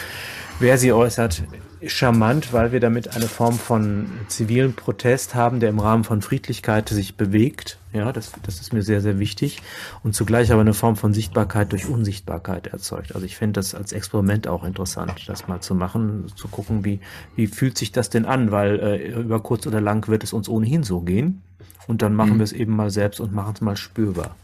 [0.61, 1.43] wer sie äußert,
[1.87, 6.89] charmant, weil wir damit eine Form von zivilen Protest haben, der im Rahmen von Friedlichkeit
[6.89, 7.79] sich bewegt.
[7.93, 9.63] Ja, das, das ist mir sehr, sehr wichtig.
[10.03, 13.15] Und zugleich aber eine Form von Sichtbarkeit durch Unsichtbarkeit erzeugt.
[13.15, 17.01] Also ich finde das als Experiment auch interessant, das mal zu machen, zu gucken, wie,
[17.37, 20.49] wie fühlt sich das denn an, weil äh, über kurz oder lang wird es uns
[20.49, 21.43] ohnehin so gehen.
[21.87, 24.37] Und dann machen wir es eben mal selbst und machen es mal spürbar.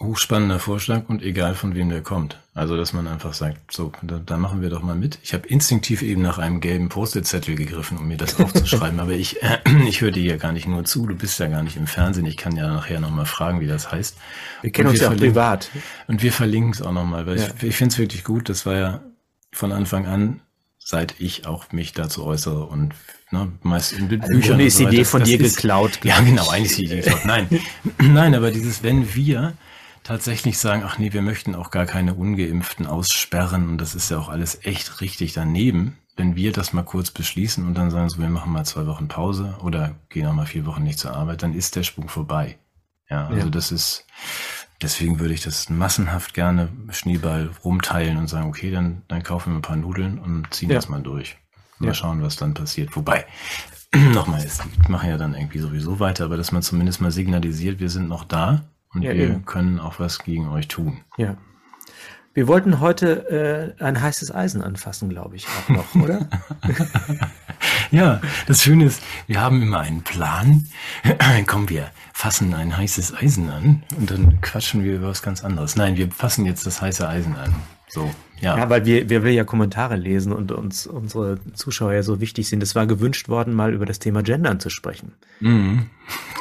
[0.00, 2.38] Hochspannender Vorschlag und egal von wem der kommt.
[2.54, 5.18] Also, dass man einfach sagt, so, da, da machen wir doch mal mit.
[5.22, 9.42] Ich habe instinktiv eben nach einem gelben Post-it-Zettel gegriffen, um mir das aufzuschreiben, aber ich,
[9.42, 11.86] äh, ich höre dir ja gar nicht nur zu, du bist ja gar nicht im
[11.86, 14.16] Fernsehen, ich kann ja nachher nochmal fragen, wie das heißt.
[14.62, 15.70] Wir kennen Und uns ja auch privat.
[16.08, 17.48] Und wir verlinken es auch nochmal, weil Ja.
[17.58, 19.00] ich, ich finde es wirklich gut, das war ja
[19.52, 20.40] von Anfang an,
[20.78, 22.94] seit ich auch mich dazu äußere und
[23.30, 25.28] ne, meist in Also im Büchern und ist so die weiter, Idee das- von das
[25.28, 26.00] dir ist- geklaut.
[26.04, 27.24] ja, genau, eigentlich ist die Idee geklaut.
[27.26, 27.48] Nein,
[27.98, 29.52] nein, aber dieses, wenn wir
[30.02, 34.18] tatsächlich sagen, ach nee, wir möchten auch gar keine Ungeimpften aussperren und das ist ja
[34.18, 38.18] auch alles echt richtig daneben, wenn wir das mal kurz beschließen und dann sagen so,
[38.18, 41.42] wir machen mal zwei Wochen Pause oder gehen auch mal vier Wochen nicht zur Arbeit,
[41.42, 42.58] dann ist der Sprung vorbei.
[43.08, 43.50] Ja, also Ja.
[43.50, 44.06] das ist,
[44.82, 49.58] deswegen würde ich das massenhaft gerne Schneeball rumteilen und sagen, okay, dann, dann kaufen wir
[49.58, 50.76] ein paar Nudeln und ziehen Ja.
[50.76, 51.36] das mal durch.
[51.78, 51.94] Mal Ja.
[51.94, 52.94] schauen, was dann passiert.
[52.94, 53.26] Wobei,
[53.94, 57.88] nochmal, es machen ja dann irgendwie sowieso weiter, aber dass man zumindest mal signalisiert, wir
[57.90, 58.62] sind noch da
[58.94, 59.44] und Ja, wir eben.
[59.44, 61.00] können auch was gegen euch tun.
[61.16, 61.36] Ja.
[62.32, 66.28] Wir wollten heute äh, ein heißes Eisen anfassen, glaube ich, auch noch, oder?
[67.90, 70.66] Ja, das Schöne ist, wir haben immer einen Plan.
[71.46, 75.76] Komm, wir fassen ein heißes Eisen an und dann quatschen wir über was ganz anderes.
[75.76, 77.52] Nein, wir fassen jetzt das heiße Eisen an.
[77.88, 78.08] So,
[78.40, 78.56] ja.
[78.56, 82.48] Ja, weil wir, wir will ja Kommentare lesen und uns unsere Zuschauer ja so wichtig
[82.48, 82.62] sind.
[82.62, 85.14] Es war gewünscht worden, mal über das Thema Gendern zu sprechen.
[85.40, 85.86] Mhm.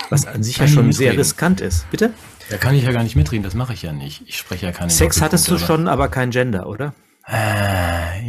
[0.09, 1.89] Was an sich ja schon sehr riskant ist.
[1.89, 2.13] Bitte?
[2.49, 4.23] Da kann ich ja gar nicht mitreden, das mache ich ja nicht.
[4.27, 6.93] Ich spreche ja keine Sex hattest du schon, aber kein Gender, oder?
[7.25, 7.33] Äh,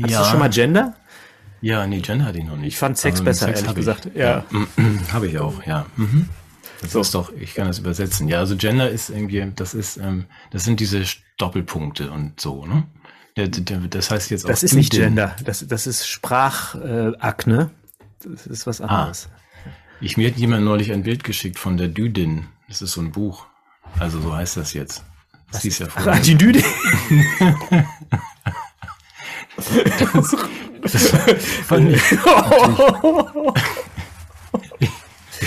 [0.03, 0.23] Hast ja.
[0.23, 0.95] du schon mal Gender?
[1.63, 2.69] Ja, nee, Gender hatte ich noch nicht.
[2.69, 3.81] Ich fand Sex Aber besser, Sex ehrlich hab ich.
[3.81, 4.09] gesagt.
[4.15, 4.45] Ja.
[5.13, 5.87] Habe ich auch, ja.
[5.97, 6.29] Mhm.
[6.81, 7.01] Das So.
[7.01, 8.29] ist doch, ich kann das übersetzen.
[8.29, 11.03] Ja, also Gender ist irgendwie, das ist, ähm, das sind diese
[11.37, 12.85] Doppelpunkte und so, ne?
[13.37, 14.93] Das heißt jetzt auch Das ist nicht.
[14.93, 15.37] Gender.
[15.45, 17.71] Das, das ist Sprachakne.
[18.25, 19.29] Äh, das ist was anderes.
[20.01, 22.47] Ich, mir hat jemand neulich ein Bild geschickt von der Düdin.
[22.69, 23.47] Das ist so ein Buch.
[23.99, 25.05] Also so heißt das jetzt.
[25.53, 26.13] Das hieß ja vorher.
[26.15, 26.63] Attitüde.
[31.67, 32.03] fand ich,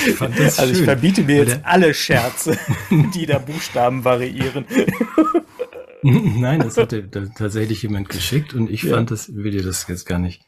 [0.06, 0.86] ich fand das Also ich schön.
[0.86, 2.58] verbiete mir jetzt alle Scherze,
[3.14, 4.66] die da Buchstaben variieren.
[6.04, 8.96] Nein, das hatte tatsächlich jemand geschickt und ich Ja.
[8.96, 10.44] fand das, will dir das jetzt gar nicht.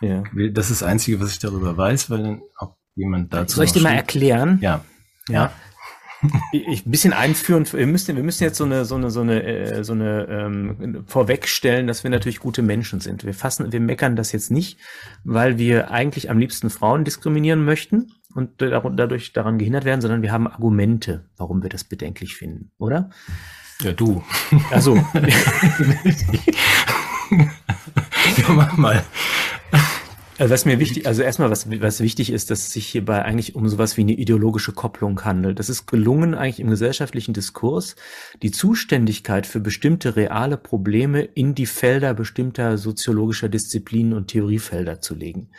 [0.00, 0.22] Ja.
[0.52, 3.56] Das ist das Einzige, was ich darüber weiß, weil dann auch jemand dazu.
[3.56, 4.58] Soll ich dir mal erklären?
[4.60, 4.84] Ja.
[5.28, 5.52] Ja.
[6.52, 7.64] Ich, ein bisschen einführen.
[7.70, 11.04] Wir müssen, wir müssen jetzt so eine, so eine, so eine, äh, so eine ähm,
[11.06, 13.24] vorwegstellen, dass wir natürlich gute Menschen sind.
[13.24, 14.78] Wir fassen, wir meckern das jetzt nicht,
[15.22, 20.32] weil wir eigentlich am liebsten Frauen diskriminieren möchten und dadurch daran gehindert werden, sondern wir
[20.32, 23.10] haben Argumente, warum wir das bedenklich finden, oder?
[23.80, 24.24] Ja, du.
[24.72, 25.02] Also, ja,
[28.48, 29.04] mach mal.
[30.38, 33.56] Also was mir wichtig, also erstmal, was, was wichtig ist, dass es sich hierbei eigentlich
[33.56, 35.58] um sowas wie eine ideologische Kopplung handelt.
[35.58, 37.96] Das ist gelungen, eigentlich im gesellschaftlichen Diskurs
[38.42, 45.16] die Zuständigkeit für bestimmte reale Probleme in die Felder bestimmter soziologischer Disziplinen und Theoriefelder zu
[45.16, 45.50] legen.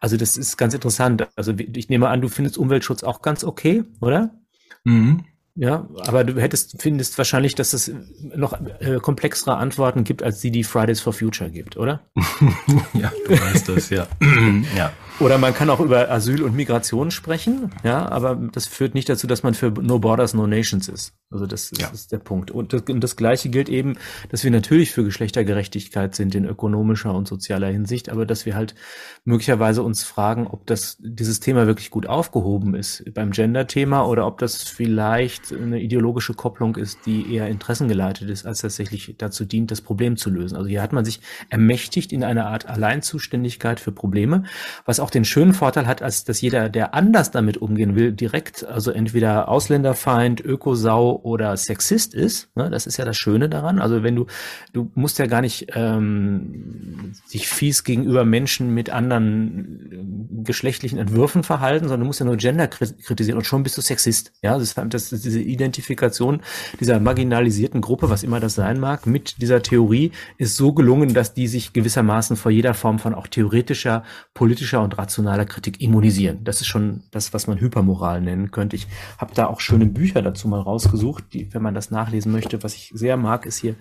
[0.00, 1.26] Also das ist ganz interessant.
[1.34, 4.38] Also ich nehme an, du findest Umweltschutz auch ganz okay, oder?
[4.84, 5.24] Mhm.
[5.58, 7.90] Ja, aber du hättest, findest wahrscheinlich, dass es
[8.34, 12.00] noch äh, komplexere Antworten gibt, als die, die Fridays for Future gibt, oder?
[12.92, 14.06] ja, du weißt das, ja.
[14.76, 14.92] ja.
[15.18, 19.26] Oder man kann auch über Asyl und Migration sprechen, ja, aber das führt nicht dazu,
[19.26, 21.14] dass man für No Borders, No Nations ist.
[21.28, 21.88] Also das, ja.
[21.88, 22.52] ist der Punkt.
[22.52, 23.96] Und das, und das Gleiche gilt eben,
[24.28, 28.76] dass wir natürlich für Geschlechtergerechtigkeit sind in ökonomischer und sozialer Hinsicht, aber dass wir halt
[29.24, 34.38] möglicherweise uns fragen, ob das dieses Thema wirklich gut aufgehoben ist beim Gender-Thema oder ob
[34.38, 39.80] das vielleicht eine ideologische Kopplung ist, die eher interessengeleitet ist, als tatsächlich dazu dient, das
[39.80, 40.56] Problem zu lösen.
[40.56, 44.44] Also hier hat man sich ermächtigt in einer Art Alleinzuständigkeit für Probleme,
[44.84, 48.10] was auch auch den schönen Vorteil hat, als dass jeder, der anders damit umgehen will,
[48.10, 52.48] direkt, also entweder Ausländerfeind, Ökosau oder Sexist ist.
[52.56, 52.70] Ne?
[52.70, 53.78] Das ist ja das Schöne daran.
[53.78, 54.26] Also wenn du,
[54.72, 61.44] du musst ja gar nicht ähm, sich fies gegenüber Menschen mit anderen äh, geschlechtlichen Entwürfen
[61.44, 64.32] verhalten, sondern du musst ja nur Gender kritisieren und schon bist du Sexist.
[64.42, 66.40] Ja, das, das ist diese Identifikation
[66.80, 71.32] dieser marginalisierten Gruppe, was immer das sein mag, mit dieser Theorie ist so gelungen, dass
[71.32, 74.02] die sich gewissermaßen vor jeder Form von auch theoretischer,
[74.34, 76.44] politischer und rationaler Kritik immunisieren.
[76.44, 78.76] Das ist schon das, was man Hypermoral nennen könnte.
[78.76, 78.86] Ich
[79.18, 82.62] habe da auch schöne Bücher dazu mal rausgesucht, die, wenn man das nachlesen möchte.
[82.62, 83.74] Was ich sehr mag, ist hier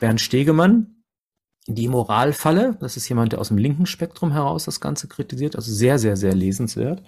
[0.00, 1.02] Bernd Stegemann,
[1.66, 5.70] die Moralfalle, das ist jemand, der aus dem linken Spektrum heraus das Ganze kritisiert, also
[5.72, 7.02] sehr, sehr, sehr lesenswert.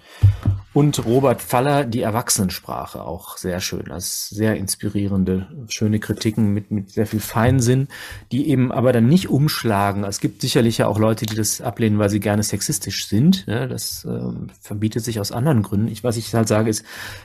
[0.75, 6.91] Und Robert Faller, die Erwachsenensprache, auch sehr schön, also sehr inspirierende, schöne Kritiken mit, mit
[6.91, 7.87] sehr viel Feinsinn,
[8.33, 10.03] die eben aber dann nicht umschlagen.
[10.03, 13.45] Es gibt sicherlich ja auch Leute, die das ablehnen, weil sie gerne sexistisch sind.
[13.47, 14.19] Ja, das äh,
[14.59, 15.87] verbietet sich aus anderen Gründen.
[15.87, 16.83] Ich, was ich halt sage, ist,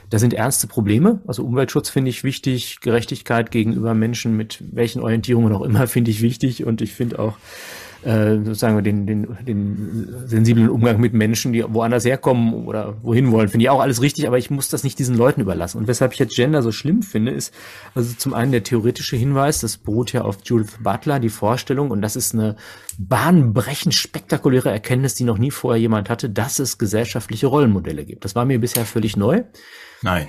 [0.09, 1.19] da sind ernste Probleme.
[1.27, 6.21] Also Umweltschutz finde ich wichtig, Gerechtigkeit gegenüber Menschen mit welchen Orientierungen auch immer finde ich
[6.21, 7.35] wichtig und ich finde auch
[8.03, 13.47] äh, sozusagen den, den, den sensiblen Umgang mit Menschen, die woanders herkommen oder wohin wollen,
[13.47, 15.77] finde ich auch alles richtig, aber ich muss das nicht diesen Leuten überlassen.
[15.77, 17.53] Und weshalb ich jetzt Gender so schlimm finde, ist
[17.93, 22.01] also zum einen der theoretische Hinweis, das beruht ja auf Judith Butler, die Vorstellung, und
[22.01, 22.55] das ist eine
[22.97, 28.25] bahnbrechend spektakuläre Erkenntnis, die noch nie vorher jemand hatte, dass es gesellschaftliche Rollenmodelle gibt.
[28.25, 29.43] Das war mir bisher völlig neu.
[30.01, 30.27] Nein.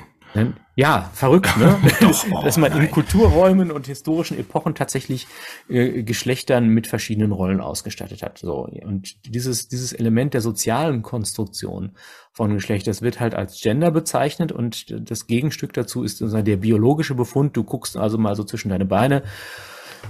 [0.75, 1.79] Ja, verrückt, ne?
[2.01, 2.83] Doch, oh, Dass man nein.
[2.83, 5.27] in Kulturräumen und historischen Epochen tatsächlich
[5.69, 8.39] äh, Geschlechtern mit verschiedenen Rollen ausgestattet hat.
[8.39, 11.93] So und dieses dieses Element der sozialen Konstruktion
[12.33, 17.15] von Geschlecht, das wird halt als Gender bezeichnet und das Gegenstück dazu ist der biologische
[17.15, 17.57] Befund.
[17.57, 19.23] Du guckst also mal so zwischen deine Beine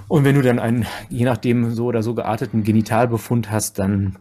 [0.07, 4.17] und wenn du dann einen je nachdem so oder so gearteten Genitalbefund hast, dann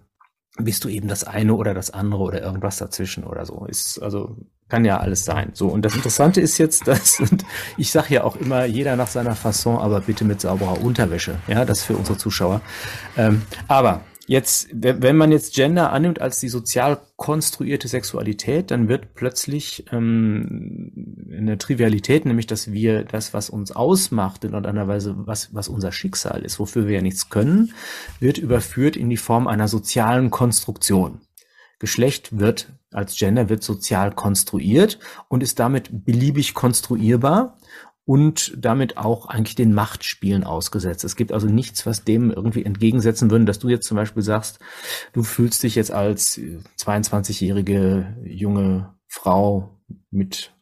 [0.59, 3.65] bist du eben das eine oder das andere oder irgendwas dazwischen oder so.
[3.67, 4.37] Ist also
[4.69, 5.51] kann ja alles sein.
[5.53, 7.45] So und das Interessante ist jetzt, dass und
[7.77, 11.39] ich sage ja auch immer jeder nach seiner Fasson, aber bitte mit sauberer Unterwäsche.
[11.47, 12.61] Ja, das für unsere Zuschauer.
[13.17, 19.15] Ähm, aber Jetzt, wenn man jetzt Gender annimmt als die sozial konstruierte Sexualität, dann wird
[19.15, 25.55] plötzlich ähm, eine Trivialität, nämlich dass wir das, was uns ausmacht, in einer Weise, was,
[25.55, 27.73] was unser Schicksal ist, wofür wir ja nichts können,
[28.21, 31.21] wird überführt in die Form einer sozialen Konstruktion.
[31.81, 37.59] Geschlecht wird als Gender wird sozial konstruiert und ist damit beliebig konstruierbar
[38.13, 41.03] und damit auch eigentlich den Machtspielen ausgesetzt.
[41.03, 44.59] Es gibt also nichts, was dem irgendwie entgegensetzen würde, dass du jetzt zum Beispiel sagst,
[45.15, 46.39] du fühlst dich jetzt als
[46.79, 50.53] 22-jährige junge Frau mit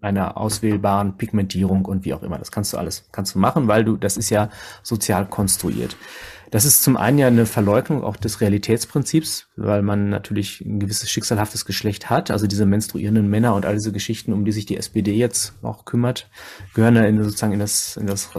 [0.00, 2.38] einer auswählbaren Pigmentierung und wie auch immer.
[2.38, 4.48] Das kannst du alles, kannst du machen, weil du, das ist ja
[4.82, 5.98] sozial konstruiert.
[6.50, 11.08] Das ist zum einen ja eine Verleugnung auch des Realitätsprinzips, weil man natürlich ein gewisses
[11.10, 12.30] schicksalhaftes Geschlecht hat.
[12.30, 15.84] Also diese menstruierenden Männer und all diese Geschichten, um die sich die SPD jetzt auch
[15.84, 16.28] kümmert,
[16.74, 18.30] gehören ja in, sozusagen in das, in das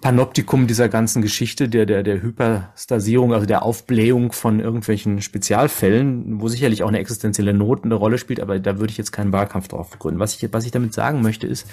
[0.00, 6.48] Panoptikum dieser ganzen Geschichte, der, der, der Hyperstasierung, also der Aufblähung von irgendwelchen Spezialfällen, wo
[6.48, 9.68] sicherlich auch eine existenzielle Not eine Rolle spielt, aber da würde ich jetzt keinen Wahlkampf
[9.68, 10.20] drauf begründen.
[10.20, 11.66] Was ich, was ich damit sagen möchte, ist,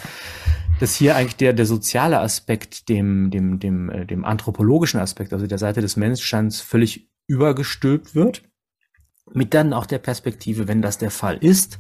[0.80, 5.48] dass hier eigentlich der, der soziale Aspekt dem, dem, dem, äh, dem anthropologischen Aspekt, also
[5.48, 8.44] der Seite des Menschseins völlig übergestülpt wird
[9.34, 11.80] mit dann auch der Perspektive, wenn das der Fall ist,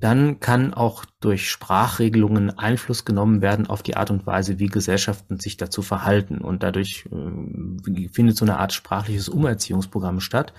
[0.00, 5.40] dann kann auch durch Sprachregelungen Einfluss genommen werden auf die Art und Weise, wie Gesellschaften
[5.40, 6.38] sich dazu verhalten.
[6.38, 10.52] Und dadurch äh, findet so eine Art sprachliches Umerziehungsprogramm statt,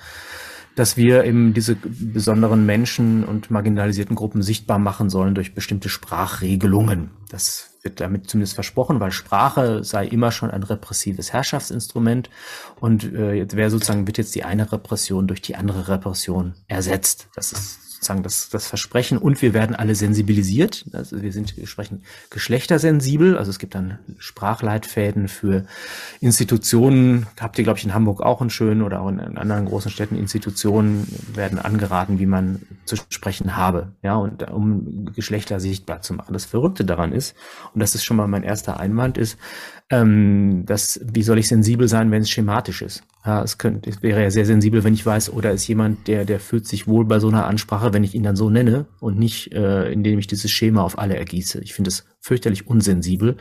[0.76, 7.12] dass wir eben diese besonderen Menschen und marginalisierten Gruppen sichtbar machen sollen durch bestimmte Sprachregelungen.
[7.30, 12.30] Das wird damit zumindest versprochen, weil Sprache sei immer schon ein repressives Herrschaftsinstrument
[12.80, 17.28] und äh, jetzt wäre sozusagen wird jetzt die eine Repression durch die andere Repression ersetzt.
[17.36, 20.86] Das ist sozusagen das, das Versprechen und wir werden alle sensibilisiert.
[20.94, 23.38] Also wir sind, wir sprechen geschlechtersensibel.
[23.38, 25.66] Also es gibt dann Sprachleitfäden für
[26.22, 27.28] Institutionen.
[27.40, 30.16] Habt ihr, glaube ich, in Hamburg auch einen schönen oder auch in anderen großen Städten
[30.16, 33.90] Institutionen werden angeraten, wie man zu sprechen habe.
[34.02, 36.32] Ja, und um Geschlechter sichtbar zu machen.
[36.32, 37.36] Das Verrückte daran ist,
[37.74, 39.38] und das ist schon mal mein erster Einwand, ist,
[39.90, 43.04] ähm, das, wie soll ich sensibel sein, wenn es schematisch ist?
[43.26, 46.26] Ja, es könnte, es wäre ja sehr sensibel, wenn ich weiß, oder ist jemand, der,
[46.26, 49.18] der fühlt sich wohl bei so einer Ansprache, wenn ich ihn dann so nenne und
[49.18, 51.60] nicht, äh, indem ich dieses Schema auf alle ergieße.
[51.62, 53.38] Ich finde es fürchterlich unsensibel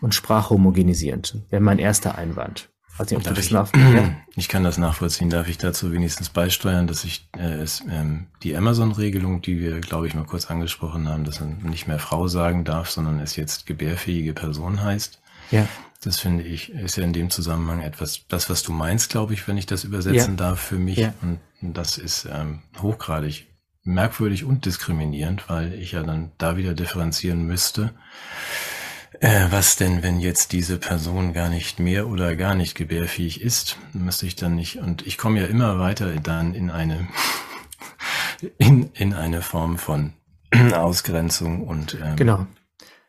[0.00, 1.42] und sprachhomogenisierend.
[1.50, 2.68] Wäre mein erster Einwand.
[3.10, 4.16] Nicht, ich, ja?
[4.36, 5.28] ich kann das nachvollziehen.
[5.28, 10.06] Darf ich dazu wenigstens beisteuern, dass ich äh, es, ähm, die Amazon-Regelung, die wir, glaube
[10.06, 13.66] ich, mal kurz angesprochen haben, dass man nicht mehr Frau sagen darf, sondern es jetzt
[13.66, 15.20] gebärfähige Person heißt.
[15.50, 15.66] Ja.
[16.02, 19.48] Das finde ich, ist ja in dem Zusammenhang etwas, das, was du meinst, glaube ich,
[19.48, 20.36] wenn ich das übersetzen ja.
[20.36, 20.98] darf für mich.
[20.98, 21.14] Ja.
[21.22, 23.46] Und das ist ähm, hochgradig
[23.82, 27.94] merkwürdig und diskriminierend, weil ich ja dann da wieder differenzieren müsste.
[29.20, 33.78] Äh, was denn, wenn jetzt diese Person gar nicht mehr oder gar nicht gebärfähig ist?
[33.92, 37.08] Müsste ich dann nicht, und ich komme ja immer weiter dann in eine,
[38.58, 40.12] in, in eine Form von
[40.72, 42.46] Ausgrenzung und ähm, genau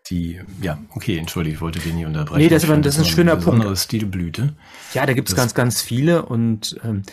[0.10, 2.42] die, ja, okay, entschuldige, ich wollte den nicht unterbrechen.
[2.42, 3.46] Nee, das, ist, das ist ein schöner Punkt.
[3.46, 4.54] Besondere Stilblüte.
[4.94, 7.04] Ja, da gibt es ganz, ganz viele und ähm,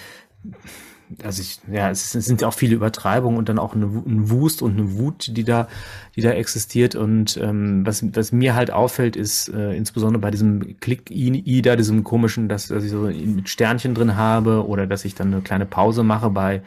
[1.23, 4.63] also ich, ja, es sind ja auch viele Übertreibungen und dann auch eine, ein Wust
[4.63, 5.69] und eine Wut, die da,
[6.17, 6.95] die da existiert.
[6.95, 12.05] Und ähm, was, was mir halt auffällt, ist äh, insbesondere bei diesem Klick-I da, diesem
[12.05, 15.67] komischen, dass, dass ich so mit Sternchen drin habe oder dass ich dann eine kleine
[15.67, 16.63] Pause mache bei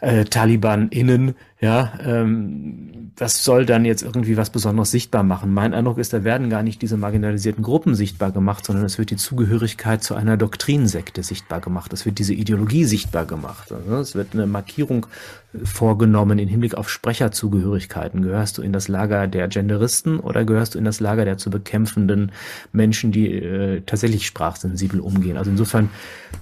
[0.00, 5.52] äh, Taliban-Innen, ja, ähm, das soll dann jetzt irgendwie was Besonderes sichtbar machen.
[5.52, 9.10] Mein Eindruck ist, da werden gar nicht diese marginalisierten Gruppen sichtbar gemacht, sondern es wird
[9.10, 11.92] die Zugehörigkeit zu einer Doktrinsekte sichtbar gemacht.
[11.92, 13.70] Es wird diese Ideologie sichtbar gemacht.
[13.70, 15.06] Also es wird eine Markierung
[15.62, 18.22] vorgenommen in Hinblick auf Sprecherzugehörigkeiten?
[18.22, 21.50] Gehörst du in das Lager der Genderisten oder gehörst du in das Lager der zu
[21.50, 22.32] bekämpfenden
[22.72, 25.36] Menschen, die äh, tatsächlich sprachsensibel umgehen?
[25.36, 25.90] Also insofern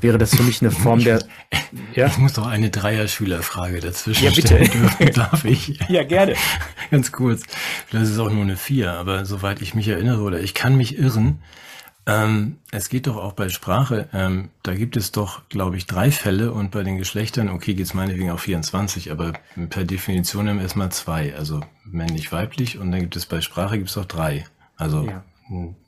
[0.00, 1.22] wäre das für mich eine Form der.
[1.94, 2.06] Ja?
[2.06, 4.64] Ich muss doch eine Dreier-Schülerfrage dazwischen ja, bitte.
[4.64, 5.12] stellen.
[5.14, 5.78] Darf ich?
[5.88, 6.34] Ja, gerne.
[6.90, 7.42] Ganz kurz.
[7.86, 10.76] Vielleicht ist es auch nur eine Vier, aber soweit ich mich erinnere oder ich kann
[10.76, 11.40] mich irren,
[12.06, 16.10] ähm, es geht doch auch bei Sprache, ähm, da gibt es doch, glaube ich, drei
[16.10, 19.34] Fälle und bei den Geschlechtern, okay, geht es meinetwegen auch 24, aber
[19.68, 23.98] per Definition immer erstmal zwei, also männlich-weiblich und dann gibt es bei Sprache gibt es
[23.98, 24.46] auch drei.
[24.76, 25.22] Also ja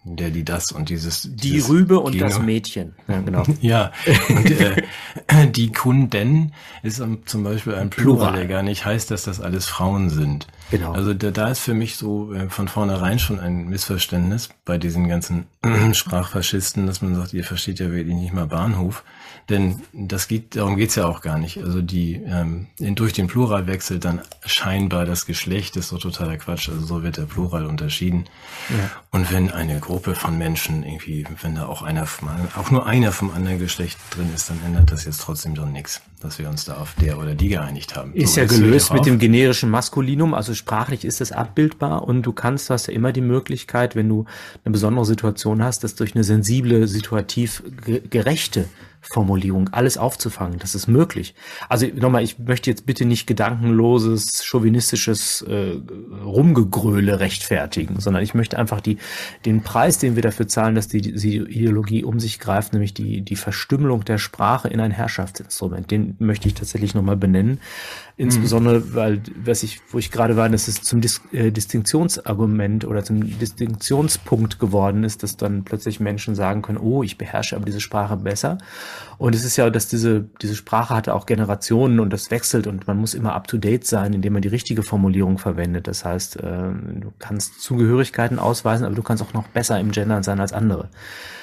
[0.05, 1.22] der, die das und dieses.
[1.22, 2.27] Die dieses Rübe und Geno.
[2.27, 2.94] das Mädchen.
[3.07, 3.44] Ja, genau.
[3.61, 3.92] ja,
[4.29, 4.83] und äh,
[5.51, 9.66] die Kunden ist zum Beispiel ein Plural, Plural, der gar nicht heißt, dass das alles
[9.66, 10.48] Frauen sind.
[10.72, 10.92] Genau.
[10.92, 15.07] Also da, da ist für mich so äh, von vornherein schon ein Missverständnis bei diesen
[15.09, 15.46] ganzen
[15.92, 19.05] Sprachfaschisten, dass man sagt, ihr versteht ja wirklich nicht mal Bahnhof.
[19.53, 21.59] Denn das geht, darum geht's ja auch gar nicht.
[21.59, 26.71] Also die ähm, durch den Plural wechselt dann scheinbar das Geschlecht, ist so totaler Quatsch.
[26.71, 28.25] Also so wird der Plural unterschieden.
[28.71, 28.91] Ja.
[29.11, 33.12] Und wenn eine Gruppe von Menschen irgendwie, wenn da auch einer vom, auch nur einer
[33.12, 36.65] vom anderen Geschlecht drin ist, dann ändert das jetzt trotzdem doch nichts, dass wir uns
[36.65, 38.15] da auf der oder die geeinigt haben.
[38.15, 42.33] Ist so, ja gelöst mit dem generischen Maskulinum, also sprachlich ist das abbildbar und du
[42.33, 44.25] kannst, hast ja immer die Möglichkeit, wenn du
[44.65, 47.62] eine besondere Situation hast, das durch eine sensible, situativ
[48.09, 48.71] gerechte
[49.03, 50.59] Formulierung alles aufzufangen.
[50.61, 51.35] Das ist möglich.
[51.69, 55.75] Also nochmal, ich möchte jetzt bitte nicht gedankenloses, chauvinistisches äh,
[56.25, 58.99] Rumgegröle rechtfertigen, sondern ich möchte einfach die,
[59.45, 63.23] den Preis, den wir dafür zahlen, dass die, die Ideologie um sich greift, nämlich die,
[63.23, 67.61] die Verstümmelung der Sprache in ein Herrschaftsinstrument, den möchte ich tatsächlich nochmal benennen.
[68.22, 68.94] Insbesondere, mhm.
[68.94, 73.37] weil, was ich, wo ich gerade war, dass es zum Dis äh, Distinktionsargument oder zum
[73.38, 78.16] Distinktionspunkt geworden ist, dass dann plötzlich Menschen sagen können, oh, ich beherrsche aber diese Sprache
[78.16, 78.58] besser.
[79.22, 82.88] Und es ist ja, dass diese, diese Sprache hatte auch Generationen und das wechselt und
[82.88, 85.87] man muss immer up to date sein, indem man die richtige Formulierung verwendet.
[85.87, 90.24] Das heißt, äh, du kannst Zugehörigkeiten ausweisen, aber du kannst auch noch besser im Gendern
[90.24, 90.88] sein als andere.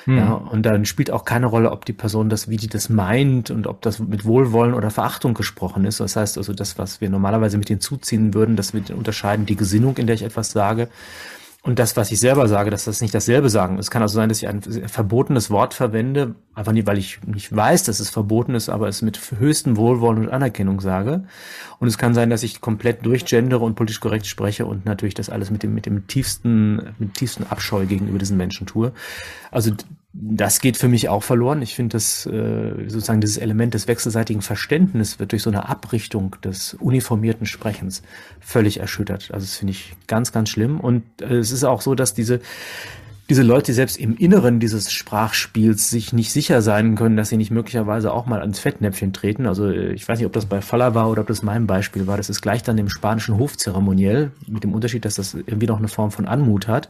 [0.06, 0.18] Mhm.
[0.18, 3.50] Ja, und dann spielt auch keine Rolle, ob die Person das, wie die das meint
[3.50, 6.02] und ob das mit Wohlwollen oder Verachtung gesprochen ist.
[6.02, 9.96] Das heißt also, das, was wir normalerweise mit hinzuziehen würden, dass wir unterscheiden die Gesinnung,
[9.96, 10.90] in der ich etwas sage,
[11.62, 13.78] und das, was ich selber sage, dass das nicht dasselbe sagen.
[13.80, 17.56] Es kann also sein, dass ich ein verbotenes Wort verwende, Einfach nicht, weil ich nicht
[17.56, 21.24] weiß, dass es verboten ist, aber es mit höchstem Wohlwollen und Anerkennung sage.
[21.80, 25.30] Und es kann sein, dass ich komplett durchgendere und politisch korrekt spreche und natürlich das
[25.30, 28.92] alles mit dem, mit dem tiefsten, mit tiefsten Abscheu gegenüber diesen Menschen tue.
[29.52, 29.72] Also
[30.12, 31.62] das geht für mich auch verloren.
[31.62, 36.36] Ich finde, dass äh, sozusagen dieses Element des wechselseitigen Verständnisses wird durch so eine Abrichtung
[36.44, 38.02] des uniformierten Sprechens
[38.42, 39.30] völlig erschüttert.
[39.32, 40.82] Also das finde ich ganz, ganz schlimm.
[40.82, 42.42] Und äh, es ist auch so, dass diese
[43.30, 47.52] diese Leute, selbst im Inneren dieses Sprachspiels sich nicht sicher sein können, dass sie nicht
[47.52, 49.46] möglicherweise auch mal ans Fettnäpfchen treten.
[49.46, 52.08] Also äh, ich weiß nicht, ob das bei Faller war oder ob das mein Beispiel
[52.08, 52.18] war.
[52.18, 55.88] Das ist gleich dann im spanischen Hofzeremoniell, mit dem Unterschied, dass das irgendwie noch eine
[55.88, 56.90] Form von Anmut hat,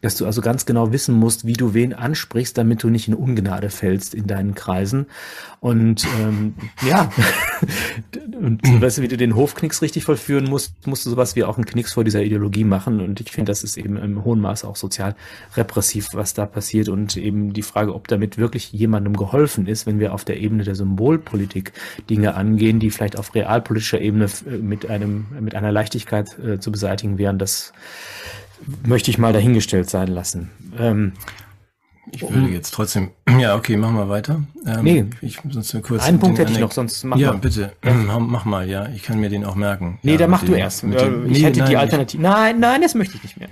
[0.00, 3.14] dass du also ganz genau wissen musst, wie du wen ansprichst, damit du nicht in
[3.14, 5.06] Ungnade fällst in deinen Kreisen.
[5.58, 6.54] Und ähm,
[6.88, 7.10] ja,
[8.40, 11.56] und weißt du, wie du den Hofknicks richtig vollführen musst, musst du sowas wie auch
[11.56, 13.00] einen Knicks vor dieser Ideologie machen.
[13.00, 15.16] Und ich finde, das ist eben im hohen Maße auch sozial
[15.80, 16.88] repressiv, was da passiert.
[16.88, 20.64] Und eben die Frage, ob damit wirklich jemandem geholfen ist, wenn wir auf der Ebene
[20.64, 21.72] der Symbolpolitik
[22.08, 26.70] Dinge angehen, die vielleicht auf realpolitischer Ebene äh, mit einem, mit einer Leichtigkeit äh, zu
[26.70, 27.72] beseitigen wären, das
[28.86, 30.50] möchte ich mal dahingestellt sein lassen.
[30.78, 31.12] Ähm,
[32.12, 34.42] ich würde jetzt trotzdem, ja, okay, machen wir weiter.
[34.66, 37.38] Ähm, nee, ich, sonst kurz einen Punkt hätte ich noch, sonst mach Ja, mal.
[37.38, 37.72] bitte,
[38.18, 39.98] mach mal, ja, ich kann mir den auch merken.
[40.02, 40.82] Nee, ja, dann mach du erst.
[40.82, 42.22] Dem, ich nee, hätte nein, die Alternative.
[42.22, 43.48] Nein, nein, das möchte ich nicht mehr.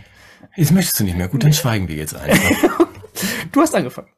[0.58, 1.28] Jetzt möchtest du nicht mehr.
[1.28, 2.86] Gut, dann schweigen wir jetzt einfach.
[3.52, 4.08] du hast angefangen.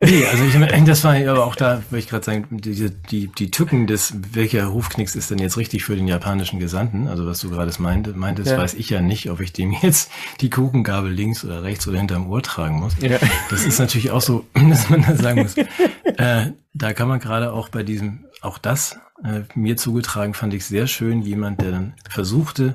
[0.00, 3.50] Nee, also ich, das war aber auch da, würde ich gerade sagen, die, die, die
[3.52, 7.06] Tücken des, welcher Hofknicks ist denn jetzt richtig für den japanischen Gesandten?
[7.06, 8.58] Also was du gerade meinte, meintest, ja.
[8.58, 12.28] weiß ich ja nicht, ob ich dem jetzt die Kuchengabel links oder rechts oder hinterm
[12.28, 12.94] Ohr tragen muss.
[13.00, 13.18] Ja.
[13.48, 15.56] Das ist natürlich auch so, dass man da sagen muss.
[15.56, 20.64] Äh, da kann man gerade auch bei diesem, auch das äh, mir zugetragen, fand ich
[20.64, 22.74] sehr schön, jemand, der dann versuchte,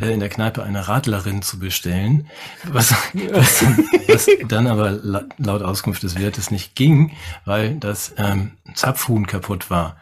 [0.00, 2.26] äh, in der Kneipe eine Radlerin zu bestellen,
[2.64, 2.90] was,
[3.30, 3.64] was,
[4.06, 4.92] was dann aber
[5.38, 7.12] laut Auskunft des Wirtes nicht ging,
[7.44, 9.96] weil das ähm, Zapfhuhn kaputt war.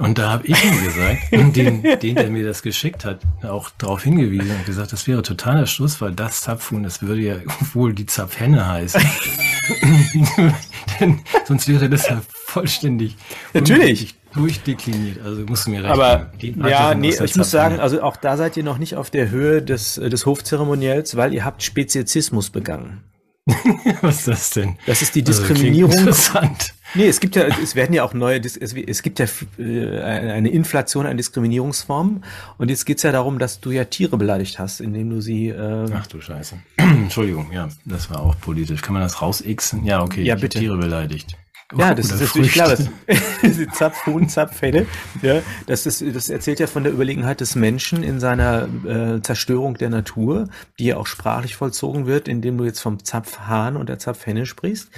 [0.00, 4.02] Und da habe ich ihm gesagt, den, den, der mir das geschickt hat, auch darauf
[4.02, 7.34] hingewiesen und gesagt, das wäre totaler Schluss, weil das Zapfhuhn, das würde ja
[7.74, 9.02] wohl die Zapfhenne heißen.
[11.00, 13.16] Denn sonst wäre das ja vollständig
[13.52, 15.18] Natürlich durchdekliniert.
[15.24, 18.56] Also musst du mir recht Aber ja, nee, ich muss sagen, also auch da seid
[18.56, 23.04] ihr noch nicht auf der Höhe des, des Hofzeremoniells, weil ihr habt Speziesismus begangen.
[24.02, 24.76] Was ist das denn?
[24.86, 25.90] Das ist die also, Diskriminierung.
[25.90, 26.74] Also interessant.
[26.94, 29.26] Nee, es gibt ja, es werden ja auch neue, es gibt ja
[29.58, 32.24] äh, eine Inflation an Diskriminierungsformen.
[32.58, 35.48] Und jetzt geht's ja darum, dass du ja Tiere beleidigt hast, indem du sie.
[35.48, 36.58] Äh Ach du Scheiße.
[36.76, 38.82] Entschuldigung, ja, das war auch politisch.
[38.82, 39.84] Kann man das rausixen?
[39.84, 40.22] Ja, okay.
[40.22, 40.58] Ja, bitte.
[40.58, 41.36] Tiere beleidigt.
[41.76, 42.68] Ja, das ist natürlich klar.
[42.68, 42.88] Das,
[43.74, 44.86] Zapfhuhn, Zapfhenne.
[45.22, 49.74] Ja, das, ist, das erzählt ja von der Überlegenheit des Menschen in seiner äh, Zerstörung
[49.76, 50.48] der Natur,
[50.78, 54.90] die ja auch sprachlich vollzogen wird, indem du jetzt vom Zapfhahn und der Zapfhenne sprichst.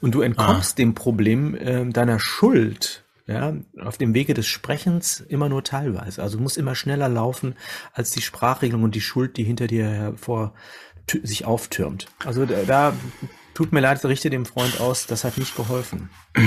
[0.00, 0.76] Und du entkommst ah.
[0.76, 6.22] dem Problem äh, deiner Schuld ja, auf dem Wege des Sprechens immer nur teilweise.
[6.22, 7.54] Also du musst immer schneller laufen
[7.92, 10.54] als die Sprachregelung und die Schuld, die hinter dir hervor
[11.22, 12.06] sich auftürmt.
[12.24, 12.92] Also da, da
[13.54, 16.10] tut mir leid, richte dem Freund aus, das hat nicht geholfen.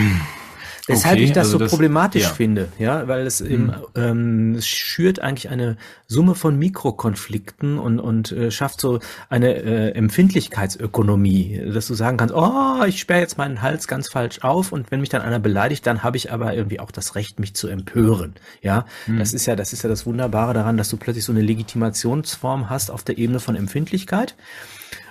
[0.87, 2.29] Weshalb okay, ich das also so das, problematisch ja.
[2.29, 3.73] finde, ja, weil es eben, mhm.
[3.95, 9.91] ähm, es schürt eigentlich eine Summe von Mikrokonflikten und, und äh, schafft so eine äh,
[9.93, 14.91] Empfindlichkeitsökonomie, dass du sagen kannst, oh, ich sperre jetzt meinen Hals ganz falsch auf und
[14.91, 17.67] wenn mich dann einer beleidigt, dann habe ich aber irgendwie auch das Recht, mich zu
[17.67, 18.35] empören.
[18.61, 19.17] Ja, mhm.
[19.17, 22.69] das ist ja, das ist ja das Wunderbare daran, dass du plötzlich so eine Legitimationsform
[22.69, 24.35] hast auf der Ebene von Empfindlichkeit.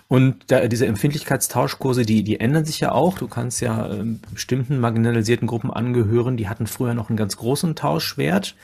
[0.06, 3.18] Und da, diese Empfindlichkeitstauschkurse, die, die ändern sich ja auch.
[3.18, 7.74] Du kannst ja äh, bestimmten marginalisierten Gruppen angehören, die hatten früher noch einen ganz großen
[7.74, 8.54] Tauschwert.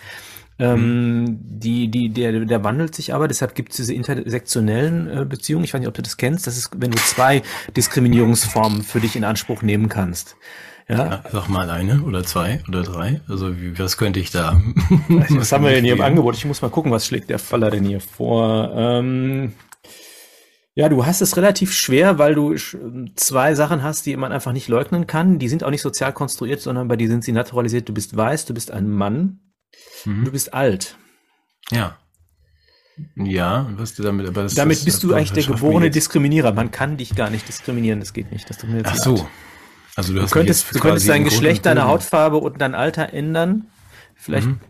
[0.58, 1.38] Ähm, mhm.
[1.40, 5.64] die, die, der, der wandelt sich aber, deshalb gibt es diese intersektionellen äh, Beziehungen.
[5.64, 6.46] Ich weiß nicht, ob du das kennst.
[6.46, 7.40] Das ist, wenn du zwei
[7.74, 10.36] Diskriminierungsformen für dich in Anspruch nehmen kannst.
[10.86, 10.96] Ja.
[10.96, 11.24] ja.
[11.32, 13.22] Sag mal eine oder zwei oder drei.
[13.26, 14.60] Also wie, was könnte ich da?
[15.08, 16.36] was haben wir denn hier im Angebot?
[16.36, 18.72] Ich muss mal gucken, was schlägt der Faller denn hier vor.
[18.76, 19.54] Ähm,
[20.80, 22.54] ja, du hast es relativ schwer, weil du
[23.14, 25.38] zwei Sachen hast, die man einfach nicht leugnen kann.
[25.38, 27.86] Die sind auch nicht sozial konstruiert, sondern bei dir sind sie naturalisiert.
[27.86, 29.40] Du bist weiß, du bist ein Mann,
[30.06, 30.24] mhm.
[30.24, 30.96] du bist alt.
[31.70, 31.98] Ja.
[33.14, 36.54] Ja, was du damit, aber das Damit das, bist du eigentlich der geborene Diskriminierer.
[36.54, 38.48] Man kann dich gar nicht diskriminieren, das geht nicht.
[38.48, 39.28] Das tut mir jetzt Ach so.
[39.96, 43.66] Also du, du könntest, du könntest dein Geschlecht, deine Hautfarbe und dein Alter ändern.
[44.14, 44.60] Vielleicht, mhm.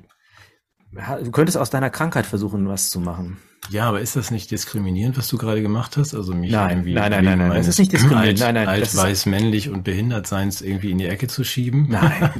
[1.22, 3.38] du könntest aus deiner Krankheit versuchen, was zu machen.
[3.68, 6.14] Ja, aber ist das nicht diskriminierend, was du gerade gemacht hast?
[6.14, 8.40] Also mich nein, irgendwie nein, nein, nein, nein, das ist nicht diskriminierend.
[8.42, 11.86] Alt, nein, nein, alt weiß, männlich und behindert seins irgendwie in die Ecke zu schieben?
[11.88, 12.30] Nein.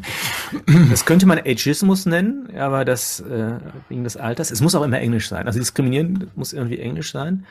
[0.91, 3.59] das könnte man Ageismus nennen, aber das äh,
[3.89, 4.51] wegen des Alters.
[4.51, 5.47] Es muss auch immer Englisch sein.
[5.47, 7.47] Also diskriminieren muss irgendwie Englisch sein.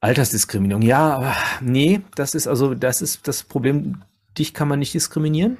[0.00, 4.02] Altersdiskriminierung, ja, aber nee, das ist also das ist das Problem
[4.36, 5.58] dich kann man nicht diskriminieren,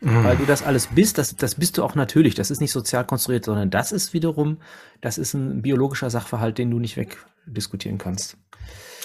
[0.00, 0.24] mhm.
[0.24, 1.18] weil du das alles bist.
[1.18, 2.34] Das, das bist du auch natürlich.
[2.34, 4.58] Das ist nicht sozial konstruiert, sondern das ist wiederum,
[5.00, 8.36] das ist ein biologischer Sachverhalt, den du nicht wegdiskutieren kannst.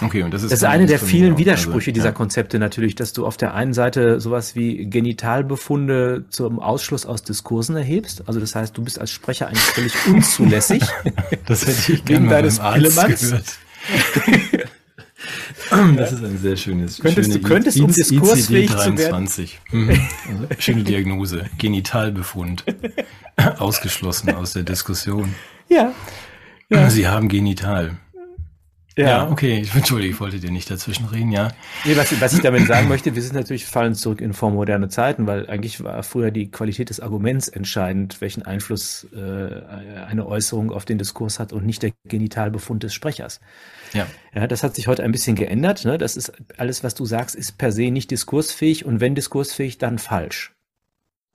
[0.02, 2.12] Okay, und das ist, das ist eine der vielen Widersprüche also, dieser ja.
[2.14, 7.76] Konzepte natürlich, dass du auf der einen Seite sowas wie Genitalbefunde zum Ausschluss aus Diskursen
[7.76, 8.28] erhebst.
[8.28, 10.84] Also das heißt, du bist als Sprecher eigentlich völlig unzulässig.
[11.46, 13.34] das hätte ich wegen deines Pillemanns.
[15.96, 17.00] Das ist ein sehr schönes.
[17.00, 19.30] Könntest, schöne du könntest, um diskursfähig zu werden.
[19.72, 20.00] Mhm.
[20.60, 21.46] Schöne Diagnose.
[21.58, 22.64] Genitalbefund.
[23.58, 25.34] Ausgeschlossen aus der Diskussion.
[25.70, 25.94] Ja.
[26.70, 26.90] ja.
[26.90, 27.98] Sie haben Genital.
[28.96, 29.06] Ja.
[29.06, 31.50] ja, okay, ich entschuldige, ich wollte dir nicht dazwischen reden, ja.
[31.86, 35.26] Nee, was, was ich damit sagen möchte, wir sind natürlich fallen zurück in vormoderne Zeiten,
[35.26, 40.86] weil eigentlich war früher die Qualität des Arguments entscheidend, welchen Einfluss äh, eine Äußerung auf
[40.86, 43.40] den Diskurs hat und nicht der Genitalbefund des Sprechers.
[43.94, 44.08] Ja.
[44.34, 45.86] ja, das hat sich heute ein bisschen geändert.
[45.86, 45.98] Ne?
[45.98, 49.98] Das ist alles, was du sagst, ist per se nicht diskursfähig und wenn diskursfähig, dann
[49.98, 50.53] falsch.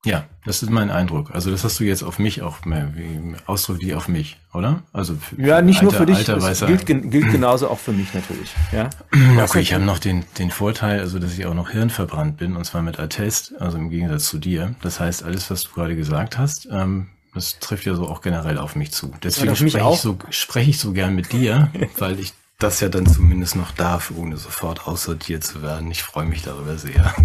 [0.05, 1.32] Ja, das ist mein Eindruck.
[1.32, 4.82] Also das hast du jetzt auf mich auch mehr, wie Ausdruck die auf mich, oder?
[4.92, 8.14] Also ja, nicht alter, nur für dich, alter, das gilt, gilt genauso auch für mich
[8.14, 8.55] natürlich.
[8.72, 8.90] Ja.
[9.49, 12.64] Okay, ich habe noch den den Vorteil, also dass ich auch noch hirnverbrannt bin und
[12.64, 14.74] zwar mit Attest, also im Gegensatz zu dir.
[14.82, 18.59] Das heißt, alles, was du gerade gesagt hast, ähm, das trifft ja so auch generell
[18.59, 19.12] auf mich zu.
[19.22, 22.88] Deswegen ja, spreche ich so spreche ich so gern mit dir, weil ich das ja
[22.88, 25.92] dann zumindest noch darf, ohne sofort aussortiert zu werden.
[25.92, 27.14] Ich freue mich darüber sehr.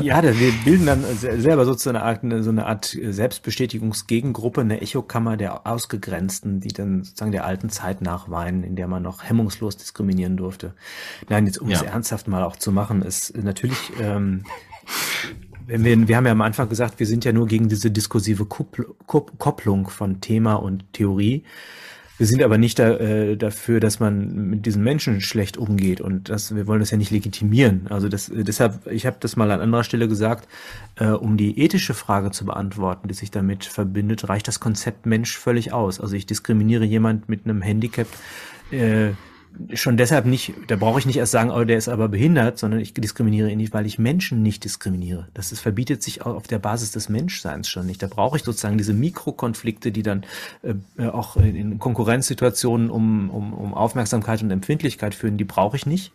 [0.00, 5.66] Ja, wir bilden dann selber sozusagen eine Art, so eine Art Selbstbestätigungsgegengruppe, eine Echokammer der
[5.66, 10.74] Ausgegrenzten, die dann sozusagen der alten Zeit nachweinen, in der man noch hemmungslos diskriminieren durfte.
[11.28, 11.78] Nein, jetzt um ja.
[11.78, 14.44] es ernsthaft mal auch zu machen, ist natürlich ähm,
[15.66, 18.46] wenn wir, wir haben ja am Anfang gesagt, wir sind ja nur gegen diese diskursive
[18.46, 21.44] Kopplung von Thema und Theorie.
[22.18, 26.28] Wir sind aber nicht da, äh, dafür, dass man mit diesen Menschen schlecht umgeht und
[26.28, 27.86] das, wir wollen das ja nicht legitimieren.
[27.90, 30.48] Also das, äh, deshalb, ich habe das mal an anderer Stelle gesagt,
[30.96, 35.38] äh, um die ethische Frage zu beantworten, die sich damit verbindet, reicht das Konzept Mensch
[35.38, 36.00] völlig aus.
[36.00, 38.08] Also ich diskriminiere jemand mit einem Handicap.
[38.72, 39.10] Äh,
[39.74, 42.80] schon deshalb nicht, da brauche ich nicht erst sagen, oh, der ist aber behindert, sondern
[42.80, 45.28] ich diskriminiere ihn nicht, weil ich Menschen nicht diskriminiere.
[45.34, 48.02] Das ist, verbietet sich auf der Basis des Menschseins schon nicht.
[48.02, 50.24] Da brauche ich sozusagen diese Mikrokonflikte, die dann
[50.62, 56.12] äh, auch in Konkurrenzsituationen um, um, um Aufmerksamkeit und Empfindlichkeit führen, die brauche ich nicht.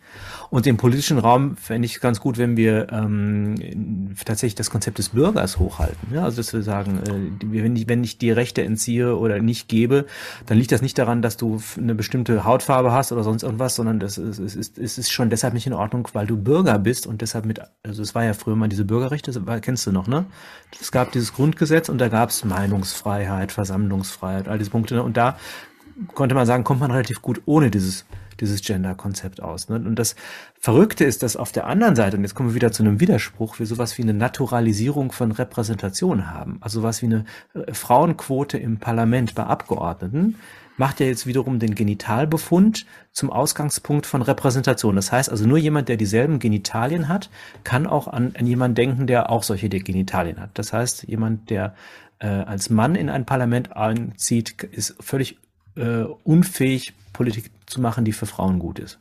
[0.50, 5.10] Und im politischen Raum fände ich ganz gut, wenn wir ähm, tatsächlich das Konzept des
[5.10, 6.14] Bürgers hochhalten.
[6.14, 6.24] Ja?
[6.24, 10.06] Also dass wir sagen, äh, wenn, ich, wenn ich die Rechte entziehe oder nicht gebe,
[10.46, 13.98] dann liegt das nicht daran, dass du eine bestimmte Hautfarbe hast oder sonst irgendwas, sondern
[13.98, 17.06] das ist, es ist, es ist schon deshalb nicht in Ordnung, weil du Bürger bist
[17.06, 20.06] und deshalb mit, also es war ja früher mal diese Bürgerrechte, das kennst du noch,
[20.06, 20.26] ne?
[20.80, 24.94] Es gab dieses Grundgesetz und da gab es Meinungsfreiheit, Versammlungsfreiheit, all diese Punkte.
[24.94, 25.02] Ne?
[25.02, 25.36] Und da
[26.14, 28.04] konnte man sagen, kommt man relativ gut ohne dieses
[28.40, 29.68] dieses Gender-Konzept aus.
[29.68, 29.76] Ne?
[29.76, 30.16] Und das
[30.58, 33.58] Verrückte ist, dass auf der anderen Seite, und jetzt kommen wir wieder zu einem Widerspruch,
[33.58, 36.58] wir sowas wie eine Naturalisierung von Repräsentation haben.
[36.60, 40.36] Also sowas wie eine äh, Frauenquote im Parlament bei Abgeordneten,
[40.76, 44.96] macht ja jetzt wiederum den Genitalbefund zum Ausgangspunkt von Repräsentation.
[44.96, 47.30] Das heißt also nur jemand, der dieselben Genitalien hat,
[47.62, 50.50] kann auch an, an jemanden denken, der auch solche Genitalien hat.
[50.54, 51.74] Das heißt, jemand, der
[52.18, 55.38] äh, als Mann in ein Parlament einzieht, ist völlig
[55.76, 58.98] äh, unfähig, Politik zu machen, die für Frauen gut ist.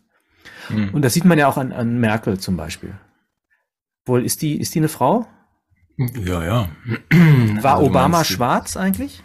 [0.69, 0.89] Mhm.
[0.93, 2.93] Und das sieht man ja auch an, an Merkel zum Beispiel.
[4.05, 5.25] Wohl, ist die, ist die eine Frau?
[5.97, 6.69] Ja, ja.
[7.61, 9.23] War also Obama schwarz eigentlich?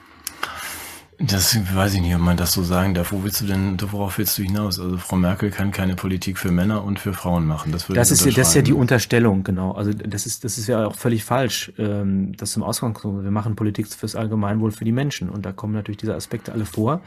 [1.21, 3.11] Das weiß ich nicht, ob man das so sagen darf.
[3.11, 4.79] Wo willst du denn, worauf willst du hinaus?
[4.79, 7.73] Also Frau Merkel kann keine Politik für Männer und für Frauen machen.
[7.73, 9.73] Das, würde das ist ja, das ist ja die Unterstellung, genau.
[9.73, 11.73] Also das ist, das ist ja auch völlig falsch.
[11.77, 13.25] Ähm, das zum Ausgangspunkt.
[13.25, 16.65] Wir machen Politik fürs Allgemeinwohl für die Menschen und da kommen natürlich diese Aspekte alle
[16.65, 17.01] vor.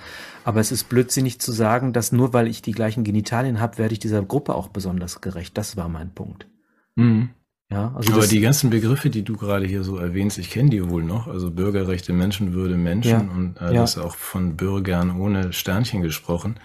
[0.43, 3.93] Aber es ist blödsinnig zu sagen, dass nur weil ich die gleichen Genitalien habe, werde
[3.93, 5.57] ich dieser Gruppe auch besonders gerecht.
[5.57, 6.47] Das war mein Punkt.
[6.95, 7.29] Mhm.
[7.71, 10.89] Ja, also Aber die ganzen Begriffe, die du gerade hier so erwähnst, ich kenne die
[10.89, 11.27] wohl noch.
[11.27, 13.81] Also Bürgerrechte, Menschenwürde, Menschen ja, und äh, ja.
[13.81, 16.57] das auch von Bürgern ohne Sternchen gesprochen.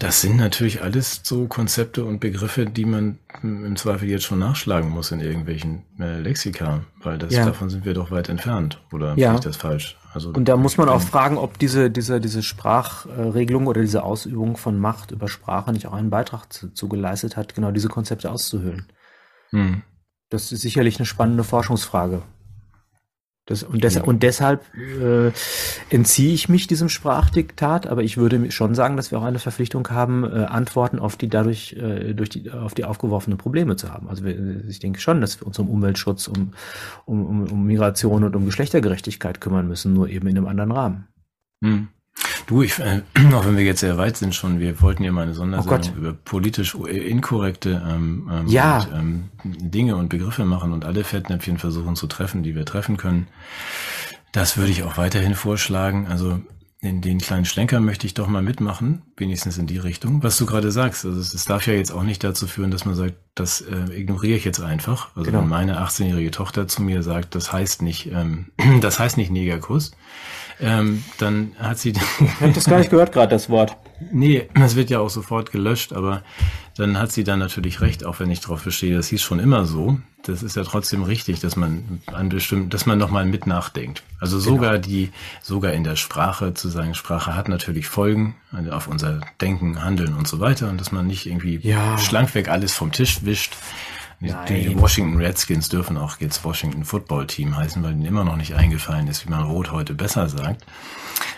[0.00, 4.90] Das sind natürlich alles so Konzepte und Begriffe, die man im Zweifel jetzt schon nachschlagen
[4.90, 7.44] muss in irgendwelchen äh, Lexika, weil das ja.
[7.44, 8.82] davon sind wir doch weit entfernt.
[8.90, 9.34] Oder ja.
[9.34, 9.96] ich das falsch?
[10.14, 14.56] Also und da muss man auch fragen, ob diese diese diese Sprachregelung oder diese Ausübung
[14.56, 18.32] von Macht über Sprache nicht auch einen Beitrag zu, zu geleistet hat, genau diese Konzepte
[18.32, 18.86] auszuhöhlen.
[19.50, 19.82] Hm.
[20.30, 22.22] Das ist sicherlich eine spannende Forschungsfrage.
[23.48, 24.02] Das, und, des, ja.
[24.02, 25.32] und deshalb äh,
[25.88, 29.88] entziehe ich mich diesem Sprachdiktat, aber ich würde schon sagen, dass wir auch eine Verpflichtung
[29.88, 34.10] haben, äh, Antworten auf die dadurch äh, durch die auf die aufgeworfenen Probleme zu haben.
[34.10, 36.52] Also wir, ich denke schon, dass wir uns um Umweltschutz, um,
[37.06, 41.08] um, um, um Migration und um Geschlechtergerechtigkeit kümmern müssen, nur eben in einem anderen Rahmen.
[41.64, 41.88] Hm.
[42.46, 43.02] Du, ich, äh,
[43.34, 45.98] auch wenn wir jetzt sehr weit sind schon, wir wollten ja mal eine Sondersendung oh
[45.98, 48.78] über politisch inkorrekte ähm, ähm, ja.
[48.78, 52.96] und, ähm, Dinge und Begriffe machen und alle Fettnäpfchen versuchen zu treffen, die wir treffen
[52.96, 53.28] können.
[54.32, 56.06] Das würde ich auch weiterhin vorschlagen.
[56.06, 56.40] Also
[56.80, 60.22] in den kleinen Schlenker möchte ich doch mal mitmachen, wenigstens in die Richtung.
[60.22, 62.84] Was du gerade sagst, also es, es darf ja jetzt auch nicht dazu führen, dass
[62.84, 65.08] man sagt, das äh, ignoriere ich jetzt einfach.
[65.16, 65.42] Also genau.
[65.42, 69.90] wenn meine 18-jährige Tochter zu mir sagt, das heißt nicht, ähm, das heißt nicht Negerkuss,
[70.60, 71.92] ähm, dann hat sie.
[72.20, 73.76] Ich habe das gar nicht gehört gerade, das Wort.
[74.12, 76.22] Nee, das wird ja auch sofort gelöscht, aber
[76.76, 79.64] dann hat sie dann natürlich recht, auch wenn ich darauf bestehe, das hieß schon immer
[79.64, 79.98] so.
[80.22, 84.02] Das ist ja trotzdem richtig, dass man an bestimmt, dass man nochmal mit nachdenkt.
[84.20, 84.50] Also genau.
[84.50, 84.86] sogar genau.
[84.86, 85.10] die,
[85.42, 90.14] sogar in der Sprache zu sagen, Sprache hat natürlich Folgen also auf unser Denken, Handeln
[90.14, 91.98] und so weiter und dass man nicht irgendwie ja.
[91.98, 93.56] schlankweg alles vom Tisch wischt.
[94.20, 94.34] Die,
[94.68, 98.54] die Washington Redskins dürfen auch jetzt Washington Football Team heißen, weil ihnen immer noch nicht
[98.54, 100.64] eingefallen ist, wie man Rot heute besser sagt.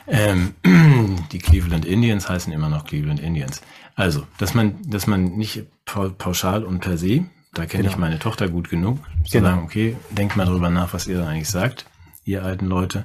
[0.07, 0.55] Ähm,
[1.33, 3.61] die Cleveland Indians heißen immer noch Cleveland Indians.
[3.97, 7.93] Also, dass man, dass man nicht pauschal und per se, da kenne genau.
[7.93, 9.51] ich meine Tochter gut genug, zu genau.
[9.51, 11.85] sagen, okay, denkt mal drüber nach, was ihr da eigentlich sagt,
[12.25, 13.05] ihr alten Leute.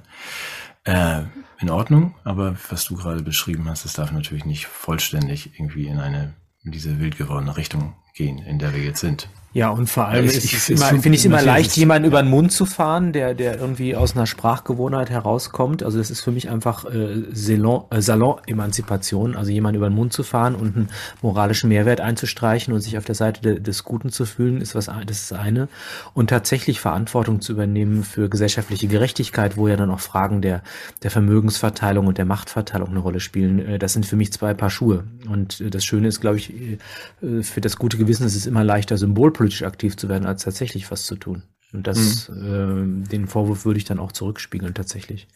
[0.86, 1.23] Äh,
[1.59, 5.99] in Ordnung, aber was du gerade beschrieben hast, das darf natürlich nicht vollständig irgendwie in
[5.99, 9.30] eine in diese wild gewordene Richtung gehen, in der wir jetzt sind.
[9.56, 12.66] Ja, und vor allem ich, finde ich es immer leicht, jemanden über den Mund zu
[12.66, 15.82] fahren, der, der irgendwie aus einer Sprachgewohnheit herauskommt.
[15.82, 20.12] Also das ist für mich einfach äh, Salon, äh, Salon-Emanzipation, also jemanden über den Mund
[20.12, 20.89] zu fahren und einen
[21.22, 24.88] moralischen Mehrwert einzustreichen und sich auf der Seite de, des Guten zu fühlen, ist was,
[24.88, 25.70] das ist eine.
[26.14, 30.64] Und tatsächlich Verantwortung zu übernehmen für gesellschaftliche Gerechtigkeit, wo ja dann auch Fragen der,
[31.01, 34.70] der Vermögensverteilung und der Machtverteilung eine Rolle spielen, äh, das sind für mich zwei Paar
[34.70, 35.06] Schuhe.
[35.30, 38.66] Und äh, das Schöne ist, glaube ich, äh, für das gute Gewissen ist es immer
[38.66, 41.43] leichter, Symbolpolitik politisch aktiv zu werden, als tatsächlich was zu tun.
[41.72, 43.04] Und das, mhm.
[43.04, 45.28] äh, den Vorwurf würde ich dann auch zurückspiegeln, tatsächlich.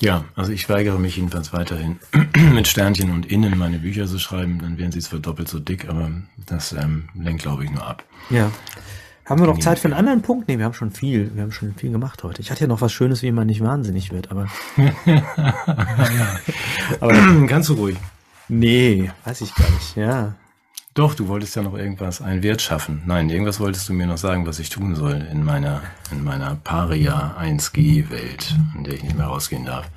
[0.00, 2.00] Ja, also ich weigere mich jedenfalls weiterhin
[2.52, 5.88] mit Sternchen und innen meine Bücher zu schreiben, dann wären sie zwar doppelt so dick,
[5.88, 6.10] aber
[6.46, 8.02] das ähm, lenkt, glaube ich, nur ab.
[8.30, 8.50] Ja.
[9.26, 10.48] Haben wir noch Zeit für einen anderen Punkt?
[10.48, 12.42] Nee, wir haben schon viel, wir haben schon viel gemacht heute.
[12.42, 14.48] Ich hatte ja noch was Schönes, wie man nicht wahnsinnig wird, aber.
[17.00, 17.12] aber
[17.46, 17.96] kannst du ruhig.
[18.48, 20.34] Nee, weiß ich gar nicht, ja.
[20.94, 23.02] Doch, du wolltest ja noch irgendwas, einen Wert schaffen.
[23.06, 26.56] Nein, irgendwas wolltest du mir noch sagen, was ich tun soll in meiner, in meiner
[26.56, 29.88] Paria 1G-Welt, in der ich nicht mehr rausgehen darf.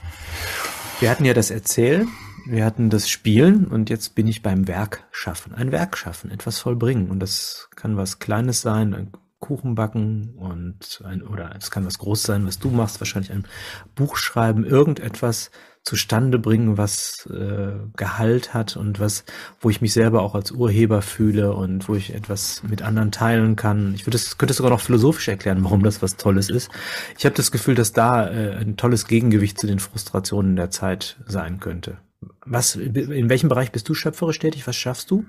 [1.00, 2.08] Wir hatten ja das Erzählen,
[2.46, 5.56] wir hatten das Spielen und jetzt bin ich beim Werk schaffen.
[5.56, 7.10] Ein Werk schaffen, etwas vollbringen.
[7.10, 11.98] Und das kann was Kleines sein, ein Kuchen backen und ein, oder es kann was
[11.98, 13.48] Großes sein, was du machst, wahrscheinlich ein
[13.96, 15.50] Buch schreiben, irgendetwas,
[15.84, 19.26] zustande bringen, was äh, Gehalt hat und was,
[19.60, 23.56] wo ich mich selber auch als Urheber fühle und wo ich etwas mit anderen teilen
[23.56, 23.94] kann.
[23.94, 26.72] Ich würde es könnte sogar noch philosophisch erklären, warum das was Tolles ist.
[27.18, 31.18] Ich habe das Gefühl, dass da äh, ein tolles Gegengewicht zu den Frustrationen der Zeit
[31.28, 31.98] sein könnte.
[32.46, 34.66] Was, in welchem Bereich bist du schöpferisch tätig?
[34.66, 35.26] Was schaffst du?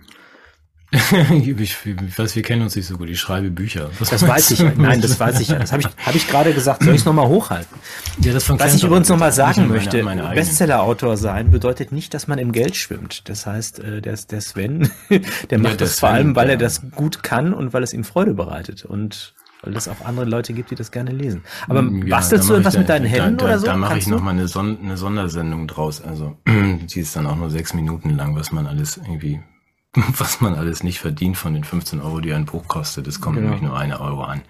[1.30, 3.08] ich, ich weiß, wir kennen uns nicht so gut.
[3.08, 3.90] Ich schreibe Bücher.
[3.98, 4.76] Was das weiß ich.
[4.76, 5.48] Nein, das weiß ich.
[5.48, 6.84] Das habe ich, hab ich gerade gesagt.
[6.84, 7.76] Soll ich es nochmal hochhalten?
[8.20, 12.52] Ja, das Was ich übrigens nochmal sagen möchte, Bestseller-Autor sein bedeutet nicht, dass man im
[12.52, 13.28] Geld schwimmt.
[13.28, 14.90] Das heißt, äh, der, der Sven,
[15.50, 18.04] der macht ja, das vor allem, weil er das gut kann und weil es ihm
[18.04, 18.84] Freude bereitet.
[18.84, 21.42] Und weil es auch andere Leute gibt, die das gerne lesen.
[21.68, 23.66] Aber ja, bastelst du etwas mit deinen Händen da, oder so?
[23.66, 26.02] Da mache ich nochmal eine, Son eine Sondersendung draus.
[26.02, 29.40] Also die ist dann auch nur sechs Minuten lang, was man alles irgendwie
[30.18, 33.06] was man alles nicht verdient von den 15 Euro, die ein Buch kostet.
[33.06, 33.50] Es kommt genau.
[33.50, 34.42] nämlich nur eine Euro an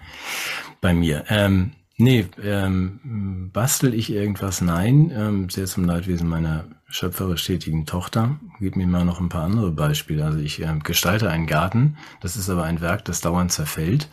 [0.81, 1.25] bei mir.
[1.29, 4.61] Ähm, nee, ähm, bastel ich irgendwas?
[4.61, 8.39] Nein, ähm, sehr zum Leidwesen meiner schöpferisch tätigen Tochter.
[8.59, 10.23] Gib mir mal noch ein paar andere Beispiele.
[10.23, 11.97] Also ich ähm, gestalte einen Garten.
[12.21, 14.09] Das ist aber ein Werk, das dauernd zerfällt.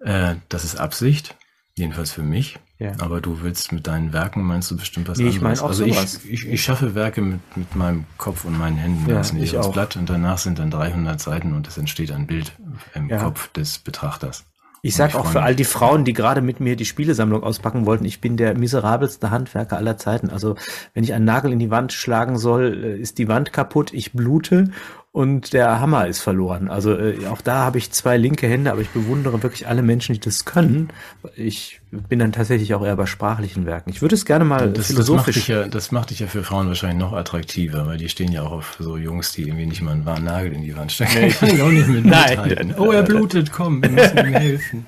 [0.00, 0.30] Ja.
[0.30, 1.36] Äh, das ist Absicht,
[1.74, 2.58] jedenfalls für mich.
[2.78, 2.92] Ja.
[2.98, 5.36] Aber du willst mit deinen Werken, meinst du bestimmt was nee, anderes?
[5.36, 6.20] Ich meine auch also sowas.
[6.24, 9.08] Ich, ich, ich schaffe Werke mit, mit meinem Kopf und meinen Händen.
[9.08, 12.52] Ja, ich aufs Blatt und danach sind dann 300 Seiten und es entsteht ein Bild
[12.94, 13.18] im ja.
[13.18, 14.44] Kopf des Betrachters.
[14.82, 18.04] Ich sag auch für all die Frauen, die gerade mit mir die Spielesammlung auspacken wollten,
[18.04, 20.30] ich bin der miserabelste Handwerker aller Zeiten.
[20.30, 20.54] Also
[20.94, 24.12] wenn ich einen Nagel in die Wand schlagen soll, äh, ist die Wand kaputt, ich
[24.12, 24.70] blute
[25.16, 26.68] und der Hammer ist verloren.
[26.68, 30.12] Also äh, auch da habe ich zwei linke Hände, aber ich bewundere wirklich alle Menschen,
[30.12, 30.90] die das können.
[31.36, 33.88] Ich bin dann tatsächlich auch eher bei sprachlichen Werken.
[33.88, 35.36] Ich würde es gerne mal das, philosophisch.
[35.36, 38.10] Das macht, dich ja, das macht dich ja für Frauen wahrscheinlich noch attraktiver, weil die
[38.10, 40.76] stehen ja auch auf so Jungs, die irgendwie nicht mal einen wahren Nagel in die
[40.76, 41.18] Wand stecken.
[41.18, 42.74] Nee, ich kann auch nicht mit Nein.
[42.76, 44.84] Oh, er blutet, komm, wir müssen ihm helfen.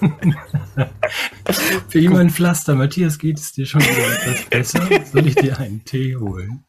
[1.88, 2.76] für ihn ein Pflaster.
[2.76, 4.88] Matthias, geht es dir schon wieder etwas besser?
[5.12, 6.65] Soll ich dir einen Tee holen?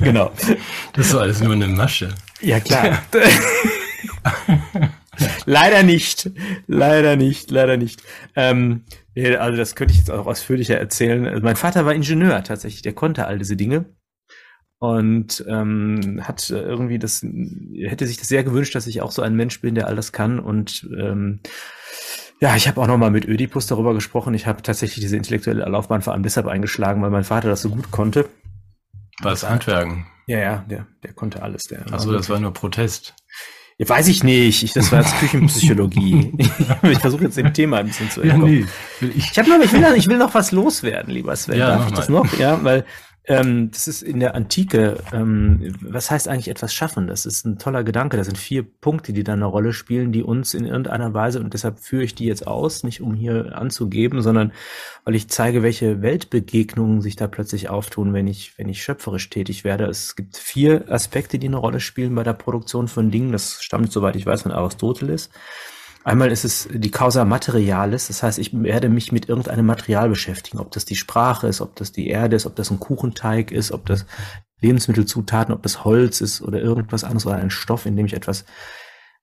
[0.00, 0.32] Genau.
[0.92, 2.14] Das war alles nur eine Masche.
[2.40, 3.02] Ja, klar.
[5.46, 6.30] leider nicht.
[6.66, 8.02] Leider nicht, leider nicht.
[8.36, 8.84] Ähm,
[9.16, 11.26] also das könnte ich jetzt auch ausführlicher erzählen.
[11.26, 13.86] Also mein Vater war Ingenieur tatsächlich, der konnte all diese Dinge
[14.78, 19.36] und ähm, hat irgendwie das, hätte sich das sehr gewünscht, dass ich auch so ein
[19.36, 21.40] Mensch bin, der all das kann und ähm,
[22.40, 24.34] ja, ich habe auch nochmal mit Ödipus darüber gesprochen.
[24.34, 27.70] Ich habe tatsächlich diese intellektuelle Laufbahn vor allem deshalb eingeschlagen, weil mein Vater das so
[27.70, 28.28] gut konnte.
[29.22, 30.06] War das Handwerken?
[30.26, 31.64] Ja, ja, der, der konnte alles.
[31.64, 33.14] Der Achso, das war nur Protest.
[33.78, 34.62] Ja, weiß ich nicht.
[34.62, 36.32] Ich, das war jetzt Küchenpsychologie.
[36.82, 38.46] ich versuche jetzt dem Thema ein bisschen zu entkommen.
[38.60, 38.66] Ja,
[39.00, 39.08] nee.
[39.16, 41.58] Ich, ich, hab noch, ich, will, ich will noch was loswerden, lieber Sven.
[41.58, 42.38] Ja, Darf ich das noch?
[42.38, 42.84] Ja, weil
[43.26, 47.06] ähm, das ist in der Antike, ähm, was heißt eigentlich etwas schaffen?
[47.06, 48.18] Das ist ein toller Gedanke.
[48.18, 51.54] Das sind vier Punkte, die da eine Rolle spielen, die uns in irgendeiner Weise, und
[51.54, 54.52] deshalb führe ich die jetzt aus, nicht um hier anzugeben, sondern
[55.04, 59.64] weil ich zeige, welche Weltbegegnungen sich da plötzlich auftun, wenn ich, wenn ich schöpferisch tätig
[59.64, 59.86] werde.
[59.86, 63.32] Es gibt vier Aspekte, die eine Rolle spielen bei der Produktion von Dingen.
[63.32, 65.30] Das stammt, soweit ich weiß, von Aristoteles.
[66.04, 70.58] Einmal ist es die Causa Materialis, das heißt, ich werde mich mit irgendeinem Material beschäftigen,
[70.58, 73.72] ob das die Sprache ist, ob das die Erde ist, ob das ein Kuchenteig ist,
[73.72, 74.04] ob das
[74.60, 78.44] Lebensmittelzutaten, ob das Holz ist oder irgendwas anderes oder ein Stoff, in dem ich etwas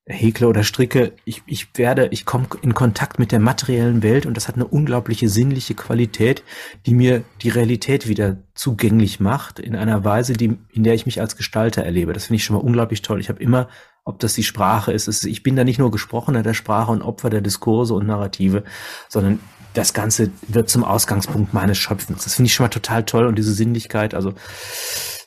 [0.08, 1.14] häkle oder stricke.
[1.24, 4.66] Ich, ich werde, ich komme in Kontakt mit der materiellen Welt und das hat eine
[4.66, 6.44] unglaubliche sinnliche Qualität,
[6.88, 11.22] die mir die Realität wieder zugänglich macht in einer Weise, die, in der ich mich
[11.22, 12.14] als Gestalter erlebe.
[12.14, 13.20] Das finde ich schon mal unglaublich toll.
[13.20, 13.70] Ich habe immer
[14.04, 15.26] ob das die Sprache ist.
[15.26, 18.64] Ich bin da nicht nur Gesprochener der Sprache und Opfer der Diskurse und Narrative,
[19.10, 19.40] sondern
[19.74, 22.24] das Ganze wird zum Ausgangspunkt meines Schöpfens.
[22.24, 24.34] Das finde ich schon mal total toll und diese Sinnlichkeit, also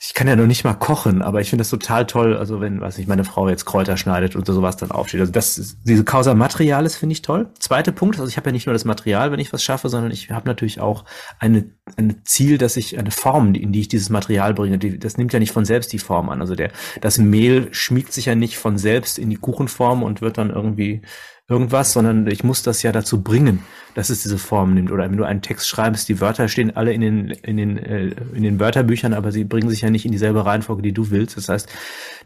[0.06, 2.80] ich kann ja noch nicht mal kochen, aber ich finde das total toll, also wenn,
[2.80, 5.20] weiß nicht, meine Frau jetzt Kräuter schneidet und sowas dann aufsteht.
[5.20, 7.48] Also das ist, diese Causa Materialis finde ich toll.
[7.58, 10.12] Zweiter Punkt, also ich habe ja nicht nur das Material, wenn ich was schaffe, sondern
[10.12, 11.04] ich habe natürlich auch
[11.38, 11.64] eine,
[11.96, 15.32] ein Ziel, dass ich eine Form, in die ich dieses Material bringe, die, das nimmt
[15.32, 16.42] ja nicht von selbst die Form an.
[16.42, 16.70] Also der,
[17.00, 21.00] das Mehl schmiegt sich ja nicht von selbst in die Kuchenform und wird dann irgendwie
[21.48, 23.60] irgendwas, sondern ich muss das ja dazu bringen,
[23.94, 24.90] dass es diese Form nimmt.
[24.90, 28.14] Oder wenn du einen Text schreibst, die Wörter stehen alle in den, in den, äh,
[28.34, 31.36] in den Wörterbüchern, aber sie bringen sich ja nicht in dieselbe Reihenfolge, die du willst.
[31.36, 31.68] Das heißt,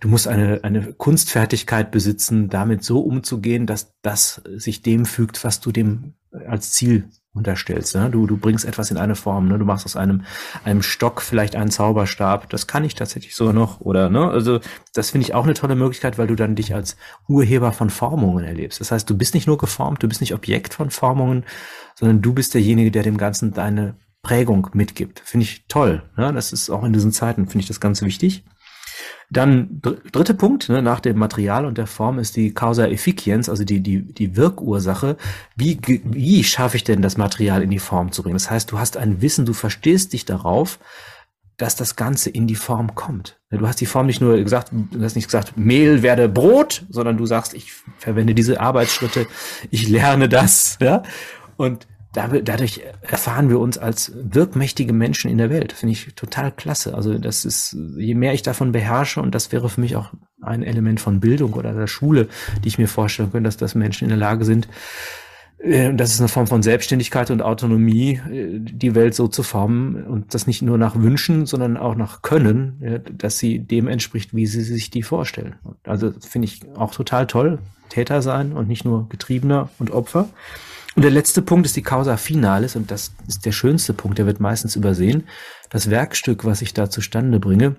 [0.01, 5.61] du musst eine, eine Kunstfertigkeit besitzen, damit so umzugehen, dass das sich dem fügt, was
[5.61, 6.15] du dem
[6.47, 7.09] als Ziel
[7.39, 7.95] unterstellst.
[7.95, 8.11] Ne?
[8.11, 9.49] Du, du bringst etwas in eine Form.
[9.49, 9.59] Ne?
[9.59, 10.25] Du machst aus einem,
[10.65, 12.51] einem Stock vielleicht einen Zauberstab.
[12.51, 13.81] Das kann ich tatsächlich sogar noch.
[13.81, 14.29] Oder, ne?
[14.29, 14.61] Also,
[14.93, 16.97] das finde ich auch eine tolle Möglichkeit, weil du dann dich als
[17.29, 18.81] Urheber von Formungen erlebst.
[18.81, 21.45] Das heißt, du bist nicht nur geformt, du bist nicht Objekt von Formungen,
[21.95, 25.21] sondern du bist derjenige, der dem Ganzen deine Prägung mitgibt.
[25.21, 26.03] Finde ich toll.
[26.17, 26.33] Ne?
[26.33, 28.45] Das ist auch in diesen Zeiten, finde ich das ganz wichtig.
[29.31, 33.49] Dann dr dritter Punkt, ne, nach dem Material und der Form ist die Causa efficiens,
[33.49, 35.17] also die, die, die Wirkursache.
[35.57, 38.37] Wie, wie schaffe ich denn das Material in die Form zu bringen?
[38.37, 40.79] Das heißt, du hast ein Wissen, du verstehst dich darauf,
[41.59, 43.39] dass das Ganze in die Form kommt.
[43.51, 47.17] Du hast die Form nicht nur gesagt, du hast nicht gesagt, Mehl werde Brot, sondern
[47.17, 49.27] du sagst, ich verwende diese Arbeitsschritte,
[49.71, 51.03] ich lerne das, ja.
[51.57, 55.73] Und dadurch erfahren wir uns als wirkmächtige Menschen in der Welt.
[55.73, 56.95] Finde ich total klasse.
[56.95, 60.63] Also das ist, je mehr ich davon beherrsche, und das wäre für mich auch ein
[60.63, 62.29] Element von Bildung oder der Schule,
[62.65, 64.69] die ich mir vorstellen könnte, dass das Menschen in der Lage sind,
[65.59, 70.05] äh, das ist eine Form von Selbstständigkeit und Autonomie, äh, die Welt so zu formen
[70.05, 74.47] und das nicht nur nach Wünschen, sondern auch nach Können, dass sie dem entspricht, wie
[74.47, 75.57] sie sich die vorstellen.
[75.85, 77.59] Also finde ich auch total toll,
[77.91, 80.29] Täter sein und nicht nur Getriebener und Opfer.
[80.99, 84.27] Und der letzte Punkt ist die Causa Finalis und das ist der schönste Punkt, der
[84.27, 85.29] wird meistens übersehen.
[85.71, 87.77] Das Werkstück, was ich da zustande bringe,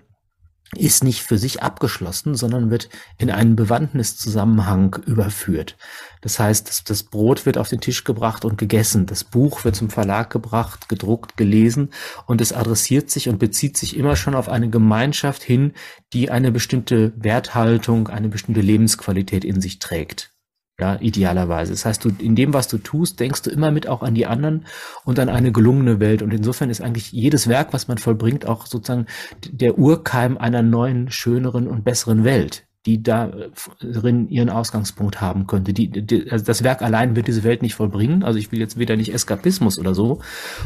[0.73, 5.75] ist nicht für sich abgeschlossen, sondern wird in einen Bewandtniszusammenhang überführt.
[6.21, 9.75] Das heißt, das, das, Brot wird auf den Tisch gebracht und gegessen, das Buch wird
[9.75, 11.89] zum Verlag gebracht, gedruckt, gelesen
[12.25, 15.73] und es adressiert sich und bezieht sich immer schon auf eine Gemeinschaft hin,
[16.13, 20.31] die eine bestimmte Werthaltung, eine bestimmte Lebensqualität in sich trägt.
[20.79, 21.73] Ja, idealerweise.
[21.73, 24.25] Das heißt, du, in dem, was du tust, denkst du immer mit auch an die
[24.25, 24.65] anderen
[25.03, 26.21] und an eine gelungene Welt.
[26.21, 29.05] Und insofern ist eigentlich jedes Werk, was man vollbringt, auch sozusagen
[29.51, 35.73] der Urkeim einer neuen, schöneren und besseren Welt, die darin ihren Ausgangspunkt haben könnte.
[35.73, 38.23] Die, die, also das Werk allein wird diese Welt nicht vollbringen.
[38.23, 40.21] Also ich will jetzt wieder nicht Eskapismus oder so.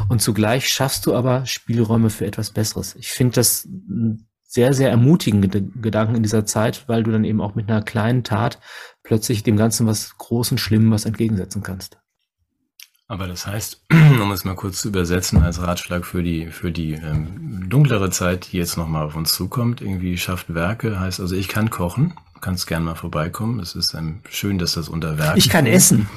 [0.10, 2.96] Und zugleich schaffst du aber Spielräume für etwas Besseres.
[2.98, 3.68] Ich finde das
[4.54, 8.24] sehr, sehr ermutigende Gedanken in dieser Zeit, weil du dann eben auch mit einer kleinen
[8.24, 8.60] Tat
[9.04, 11.98] plötzlich dem Ganzen was Großen, Schlimmen was entgegensetzen kannst.
[13.08, 16.94] Aber das heißt, um es mal kurz zu übersetzen als Ratschlag für die für die
[16.94, 21.48] ähm, dunklere Zeit, die jetzt nochmal auf uns zukommt, irgendwie schafft Werke, heißt also ich
[21.48, 23.60] kann kochen, kannst gern mal vorbeikommen.
[23.60, 25.38] Es ist ähm, schön, dass das unter Werken.
[25.38, 26.10] Ich kann essen.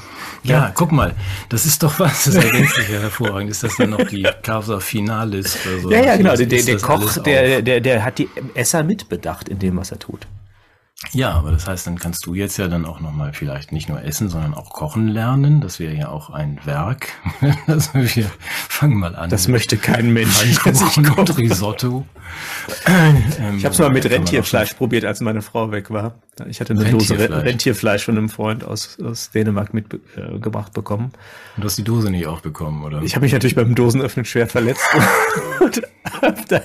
[0.43, 1.15] Ja, ja, guck mal,
[1.49, 3.51] das ist doch was, das ergänzt sich ja hervorragend.
[3.51, 5.91] Ist das dann noch die Causa Finalis oder so?
[5.91, 6.37] Ja, ja, genau.
[6.37, 9.99] Der, der, der Koch, der, der, der hat die Esser mitbedacht in dem, was er
[9.99, 10.27] tut.
[11.13, 14.03] Ja, aber das heißt, dann kannst du jetzt ja dann auch nochmal vielleicht nicht nur
[14.03, 15.61] essen, sondern auch kochen lernen.
[15.61, 17.09] Das wäre ja auch ein Werk.
[17.67, 19.29] also wir fangen mal an.
[19.29, 20.59] Das möchte kein Mensch.
[20.59, 22.07] Kuchen und Risotto.
[23.57, 26.15] ich habe es mal mit Rentierfleisch probiert, als meine Frau weg war.
[26.49, 27.29] Ich hatte eine Rentierfleisch.
[27.29, 31.13] Dose Rentierfleisch von einem Freund aus, aus Dänemark mitgebracht äh, bekommen.
[31.57, 33.03] Und du hast die Dose nicht auch bekommen, oder?
[33.03, 34.89] Ich habe mich natürlich beim Dosenöffnen schwer verletzt
[35.61, 35.83] und
[36.23, 36.63] habe da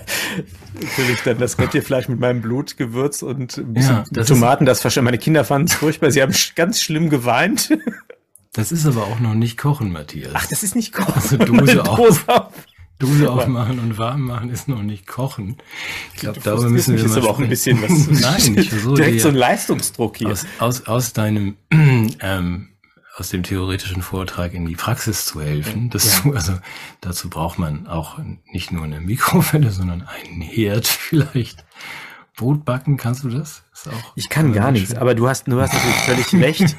[0.81, 4.65] natürlich dann das Rentierfleisch mit meinem Blut gewürzt und ein bisschen ja, das Tomaten.
[4.65, 6.11] Das verstehen meine Kinder fanden es furchtbar.
[6.11, 7.69] Sie haben ganz schlimm geweint.
[8.53, 10.33] Das ist aber auch noch nicht Kochen, Matthias.
[10.35, 11.13] Ach, das ist nicht Kochen.
[11.13, 12.25] Also Dose, auf.
[13.01, 15.57] Dose aufmachen und warm machen ist noch nicht kochen.
[16.13, 17.89] Ich glaube, darüber müssen wir mal aber auch ein bisschen was.
[18.21, 20.29] Nein, ich versuche direkt so ein Leistungsdruck hier.
[20.29, 22.69] Aus, aus, aus deinem ähm,
[23.17, 25.89] aus dem theoretischen Vortrag in die Praxis zu helfen.
[25.89, 26.31] Das, ja.
[26.31, 26.57] also
[27.01, 28.19] dazu braucht man auch
[28.51, 31.65] nicht nur eine Mikrowelle, sondern einen Herd vielleicht.
[32.37, 33.63] Brot backen, kannst du das?
[34.15, 36.75] Ich kann gar nichts, aber du hast, du hast natürlich völlig recht.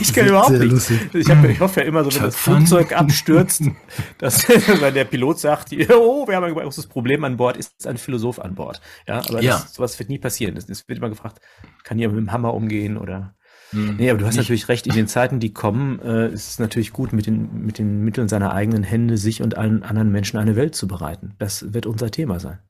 [0.00, 0.90] ich kann überhaupt nichts.
[1.12, 3.62] Ich, hab, ich hoffe ja immer so, wenn das Flugzeug abstürzt,
[4.18, 4.48] dass
[4.80, 8.38] weil der Pilot sagt, oh, wir haben ein großes Problem an Bord, ist ein Philosoph
[8.38, 8.80] an Bord.
[9.06, 9.58] Ja, aber ja.
[9.58, 10.56] Das, sowas wird nie passieren.
[10.56, 11.40] Es wird immer gefragt,
[11.84, 13.34] kann jemand mit dem Hammer umgehen oder
[13.70, 13.96] hm.
[13.96, 14.44] Nee, aber du hast nicht.
[14.44, 17.78] natürlich recht, in den Zeiten, die kommen, äh, ist es natürlich gut, mit den, mit
[17.78, 21.34] den Mitteln seiner eigenen Hände sich und allen anderen Menschen eine Welt zu bereiten.
[21.38, 22.60] Das wird unser Thema sein.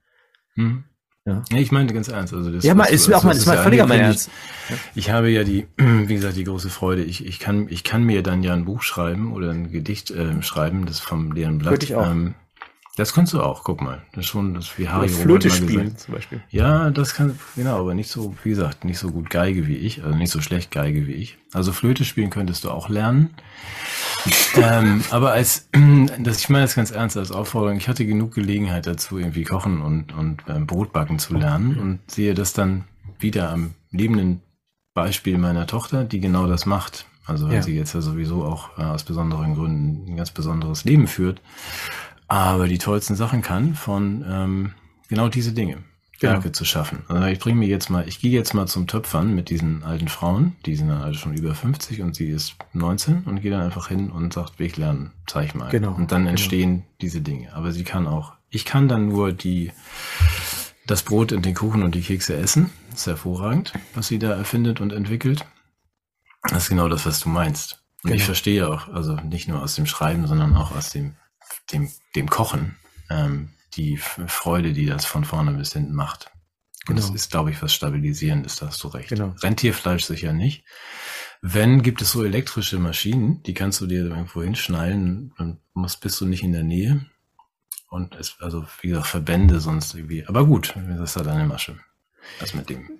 [0.55, 0.85] Mhm.
[1.27, 1.43] Ja.
[1.51, 2.35] ja, ich meinte ganz ernst.
[2.35, 4.31] Also das, ja, mal, ist mir auch mal, ist mal völliger mein Ernst.
[4.69, 7.03] Ich, ich habe ja die, wie gesagt, die große Freude.
[7.03, 10.43] Ich, ich kann, ich kann mir dann ja ein Buch schreiben oder ein Gedicht äh,
[10.43, 11.71] schreiben, das vom leeren Blatt.
[11.71, 12.11] Könnte ich auch.
[12.11, 12.35] Ähm,
[12.97, 14.03] das kannst du auch, guck mal.
[14.13, 16.41] Das ist schon, das wie Harry Flöte spielen zum Beispiel.
[16.51, 20.05] Ja, das kann, genau, aber nicht so, wie gesagt, nicht so gut Geige wie ich,
[20.05, 21.37] also nicht so schlecht Geige wie ich.
[21.53, 23.31] Also Flöte spielen könntest du auch lernen.
[24.55, 25.69] ähm, aber als,
[26.21, 29.83] das, ich meine das ganz ernst als Aufforderung, ich hatte genug Gelegenheit dazu, irgendwie kochen
[29.83, 32.85] und, und ähm, Brotbacken zu lernen und sehe das dann
[33.19, 34.41] wieder am lebenden
[34.95, 37.07] Beispiel meiner Tochter, die genau das macht.
[37.27, 37.63] Also weil ja.
[37.63, 41.41] sie jetzt ja sowieso auch äh, aus besonderen Gründen ein ganz besonderes Leben führt
[42.29, 44.75] aber die tollsten Sachen kann von ähm,
[45.09, 45.85] genau diese Dinge.
[46.21, 46.53] Werke genau.
[46.53, 47.05] zu schaffen.
[47.09, 50.09] Also ich bringe mir jetzt mal, ich gehe jetzt mal zum Töpfern mit diesen alten
[50.09, 53.63] Frauen, die sind dann also schon über 50 und sie ist 19 und gehe dann
[53.63, 55.71] einfach hin und sagt, will ich lernen, zeig mal.
[55.71, 55.93] Genau.
[55.93, 56.31] Und dann genau.
[56.31, 56.87] entstehen genau.
[57.01, 57.53] diese Dinge.
[57.55, 59.73] Aber sie kann auch, ich kann dann nur die,
[60.87, 62.71] das Brot und den Kuchen und die Kekse essen.
[62.91, 65.45] Das ist hervorragend, was sie da erfindet und entwickelt.
[66.43, 67.83] Das ist genau das, was du meinst.
[68.03, 68.17] Und genau.
[68.17, 71.17] ich verstehe auch, also nicht nur aus dem Schreiben, sondern auch aus dem
[71.73, 72.77] dem, dem Kochen
[73.11, 76.31] ähm, die Freude, die das von vorne bis hinten macht.
[76.87, 77.07] Und genau.
[77.07, 79.09] das ist, glaube ich, was Stabilisierendes, da hast du recht.
[79.09, 79.35] Genau.
[79.41, 80.65] Rentierfleisch sicher nicht.
[81.41, 86.21] Wenn, gibt es so elektrische Maschinen, die kannst du dir irgendwo hinschnallen, dann musst, bist
[86.21, 87.07] du nicht in der Nähe.
[87.89, 90.27] Und es, also, wie gesagt, Verbände sonst irgendwie.
[90.27, 91.79] Aber gut, das ist halt eine Masche.
[92.41, 92.91] Das mit dem.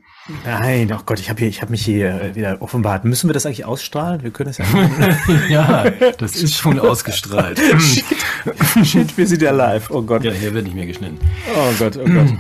[0.45, 3.05] Nein, oh Gott, ich habe hier, mich hier wieder offenbart.
[3.05, 4.23] Müssen wir das eigentlich ausstrahlen?
[4.23, 4.65] Wir können das ja.
[5.49, 7.59] ja, das ist schon ausgestrahlt.
[7.79, 8.05] Shit.
[8.87, 9.91] Shit, wir sind ja live.
[9.91, 10.25] Oh Gott.
[10.25, 11.19] Ja, hier wird nicht mehr geschnitten.
[11.55, 12.33] Oh Gott, oh Gott.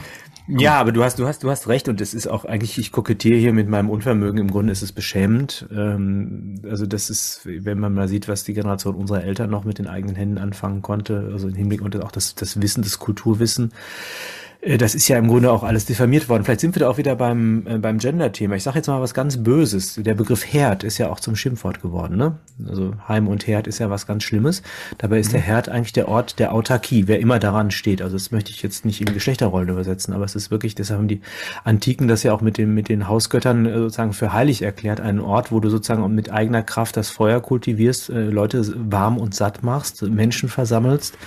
[0.46, 2.92] Ja, aber du hast, du hast, du hast recht und es ist auch eigentlich, ich
[2.92, 4.38] kokettiere hier mit meinem Unvermögen.
[4.38, 5.66] Im Grunde ist es beschämend.
[5.70, 9.78] Ähm, also das ist, wenn man mal sieht, was die Generation unserer Eltern noch mit
[9.78, 13.72] den eigenen Händen anfangen konnte, also im Hinblick und auch das, das Wissen, das Kulturwissen
[13.72, 14.43] äh,
[14.78, 16.44] das ist ja im Grunde auch alles diffamiert worden.
[16.44, 18.56] Vielleicht sind wir da auch wieder beim, äh, beim Gender-Thema.
[18.56, 19.94] Ich sage jetzt mal was ganz Böses.
[19.96, 22.16] Der Begriff Herd ist ja auch zum Schimpfwort geworden.
[22.16, 22.38] Ne?
[22.66, 24.62] Also Heim und Herd ist ja was ganz Schlimmes.
[24.96, 25.32] Dabei ist mhm.
[25.32, 28.00] der Herd eigentlich der Ort der Autarkie, wer immer daran steht.
[28.00, 31.08] Also das möchte ich jetzt nicht in Geschlechterrollen übersetzen, aber es ist wirklich, deshalb haben
[31.08, 31.20] die
[31.64, 35.00] Antiken das ja auch mit, dem, mit den Hausgöttern äh, sozusagen für heilig erklärt.
[35.00, 39.34] Einen Ort, wo du sozusagen mit eigener Kraft das Feuer kultivierst, äh, Leute warm und
[39.34, 41.18] satt machst, Menschen versammelst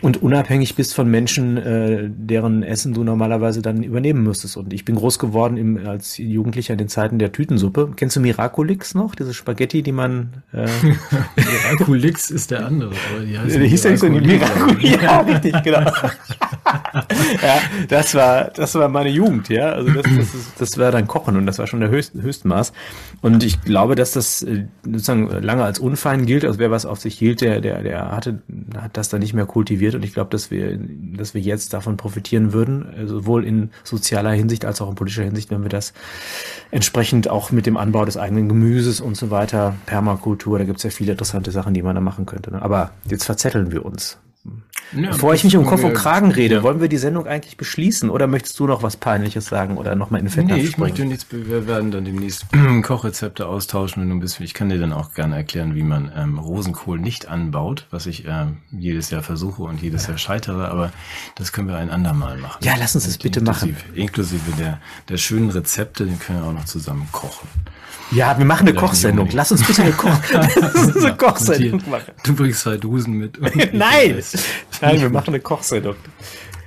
[0.00, 4.56] und unabhängig bist von Menschen, äh, deren Essen du normalerweise dann übernehmen müsstest.
[4.56, 7.90] Und ich bin groß geworden im, als Jugendlicher in den Zeiten der Tütensuppe.
[7.96, 9.16] Kennst du Miraculix noch?
[9.16, 10.44] Diese Spaghetti, die man...
[10.52, 10.68] Äh
[11.36, 12.92] Miraculix ist der andere.
[13.12, 15.02] Aber die heißt der hieß ja nicht so Miraculix.
[15.02, 15.80] Ja, richtig, genau.
[17.42, 19.70] ja, das war, das war meine Jugend, ja.
[19.70, 22.72] Also das, das, ist, das war dann Kochen und das war schon der höchst, Höchstmaß.
[23.20, 26.44] Und ich glaube, dass das äh, sozusagen lange als unfein gilt.
[26.44, 28.42] Also wer was auf sich hielt, der, der, der hatte,
[28.76, 29.94] hat das dann nicht mehr kultiviert.
[29.94, 34.64] Und ich glaube, dass wir, dass wir jetzt davon profitieren würden, sowohl in sozialer Hinsicht
[34.64, 35.92] als auch in politischer Hinsicht, wenn wir das
[36.70, 40.84] entsprechend auch mit dem Anbau des eigenen Gemüses und so weiter, Permakultur, da gibt es
[40.84, 42.52] ja viele interessante Sachen, die man da machen könnte.
[42.52, 42.62] Ne?
[42.62, 44.18] Aber jetzt verzetteln wir uns.
[44.92, 46.62] Ja, Bevor ich mich um Kopf und Kragen rede, ja.
[46.62, 50.20] wollen wir die Sendung eigentlich beschließen oder möchtest du noch was Peinliches sagen oder nochmal
[50.20, 52.46] in den Fettnapf Nee, ich möchte nichts, wir werden dann demnächst
[52.82, 56.10] Kochrezepte austauschen, wenn du ein bisschen, ich kann dir dann auch gerne erklären, wie man
[56.16, 60.92] ähm, Rosenkohl nicht anbaut, was ich ähm, jedes Jahr versuche und jedes Jahr scheitere, aber
[61.34, 62.64] das können wir ein andermal machen.
[62.64, 63.94] Ja, lass uns das bitte inklusive, machen.
[63.94, 67.48] Inklusive der, der schönen Rezepte, den können wir auch noch zusammen kochen.
[68.10, 69.28] Ja, wir machen eine Kochsendung.
[69.32, 72.12] Lass uns bitte eine, Koch eine Kochsendung machen.
[72.24, 73.38] Du bringst zwei Dusen mit.
[73.72, 74.22] Nein!
[74.80, 75.96] Nein, wir machen eine Kochsendung.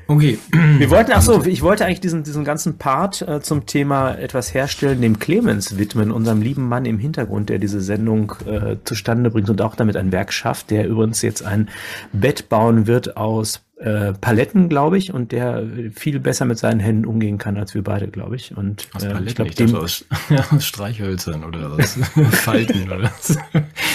[0.08, 0.38] Okay.
[0.52, 4.54] Wir wollten, ach so, ich wollte eigentlich diesen, diesen ganzen Part äh, zum Thema etwas
[4.54, 9.50] herstellen, dem Clemens widmen, unserem lieben Mann im Hintergrund, der diese Sendung äh, zustande bringt
[9.50, 11.70] und auch damit ein Werk schafft, der übrigens jetzt ein
[12.12, 15.64] Bett bauen wird aus äh, Paletten, glaube ich, und der
[15.96, 18.56] viel besser mit seinen Händen umgehen kann als wir beide, glaube ich.
[18.56, 21.98] Und aus äh, ich glaube, dem aus, ja, aus Streichhölzern oder aus
[22.32, 23.38] Falten oder was.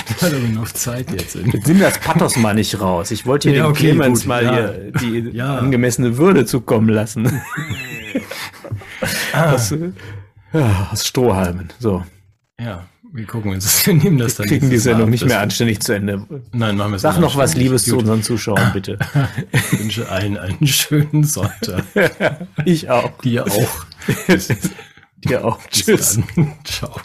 [0.09, 1.35] Das hat aber noch Zeit jetzt.
[1.35, 3.11] Jetzt nimm das Pathos mal nicht raus.
[3.11, 4.53] Ich wollte hier ja, dem okay, Clemens gut, mal ja.
[4.53, 5.59] hier die ja.
[5.59, 7.41] angemessene Würde zukommen lassen.
[9.33, 9.53] ah.
[9.53, 9.75] aus,
[10.53, 11.73] ja, aus Strohhalmen.
[11.81, 12.05] So.
[12.61, 12.87] Ja.
[13.17, 14.45] Wir gucken uns das, wir nehmen das dann.
[14.45, 16.27] Wir kriegen die Sendung nicht mehr anständig zu Ende.
[16.53, 18.99] Nein, machen wir es Sag noch was Liebes zu unseren Zuschauern, bitte.
[19.53, 21.85] Ich wünsche allen einen schönen Sonntag.
[22.67, 23.17] ich auch.
[23.23, 23.87] Dir auch.
[25.25, 25.59] Dir auch.
[25.71, 26.21] Tschüss.
[26.65, 27.01] Ciao.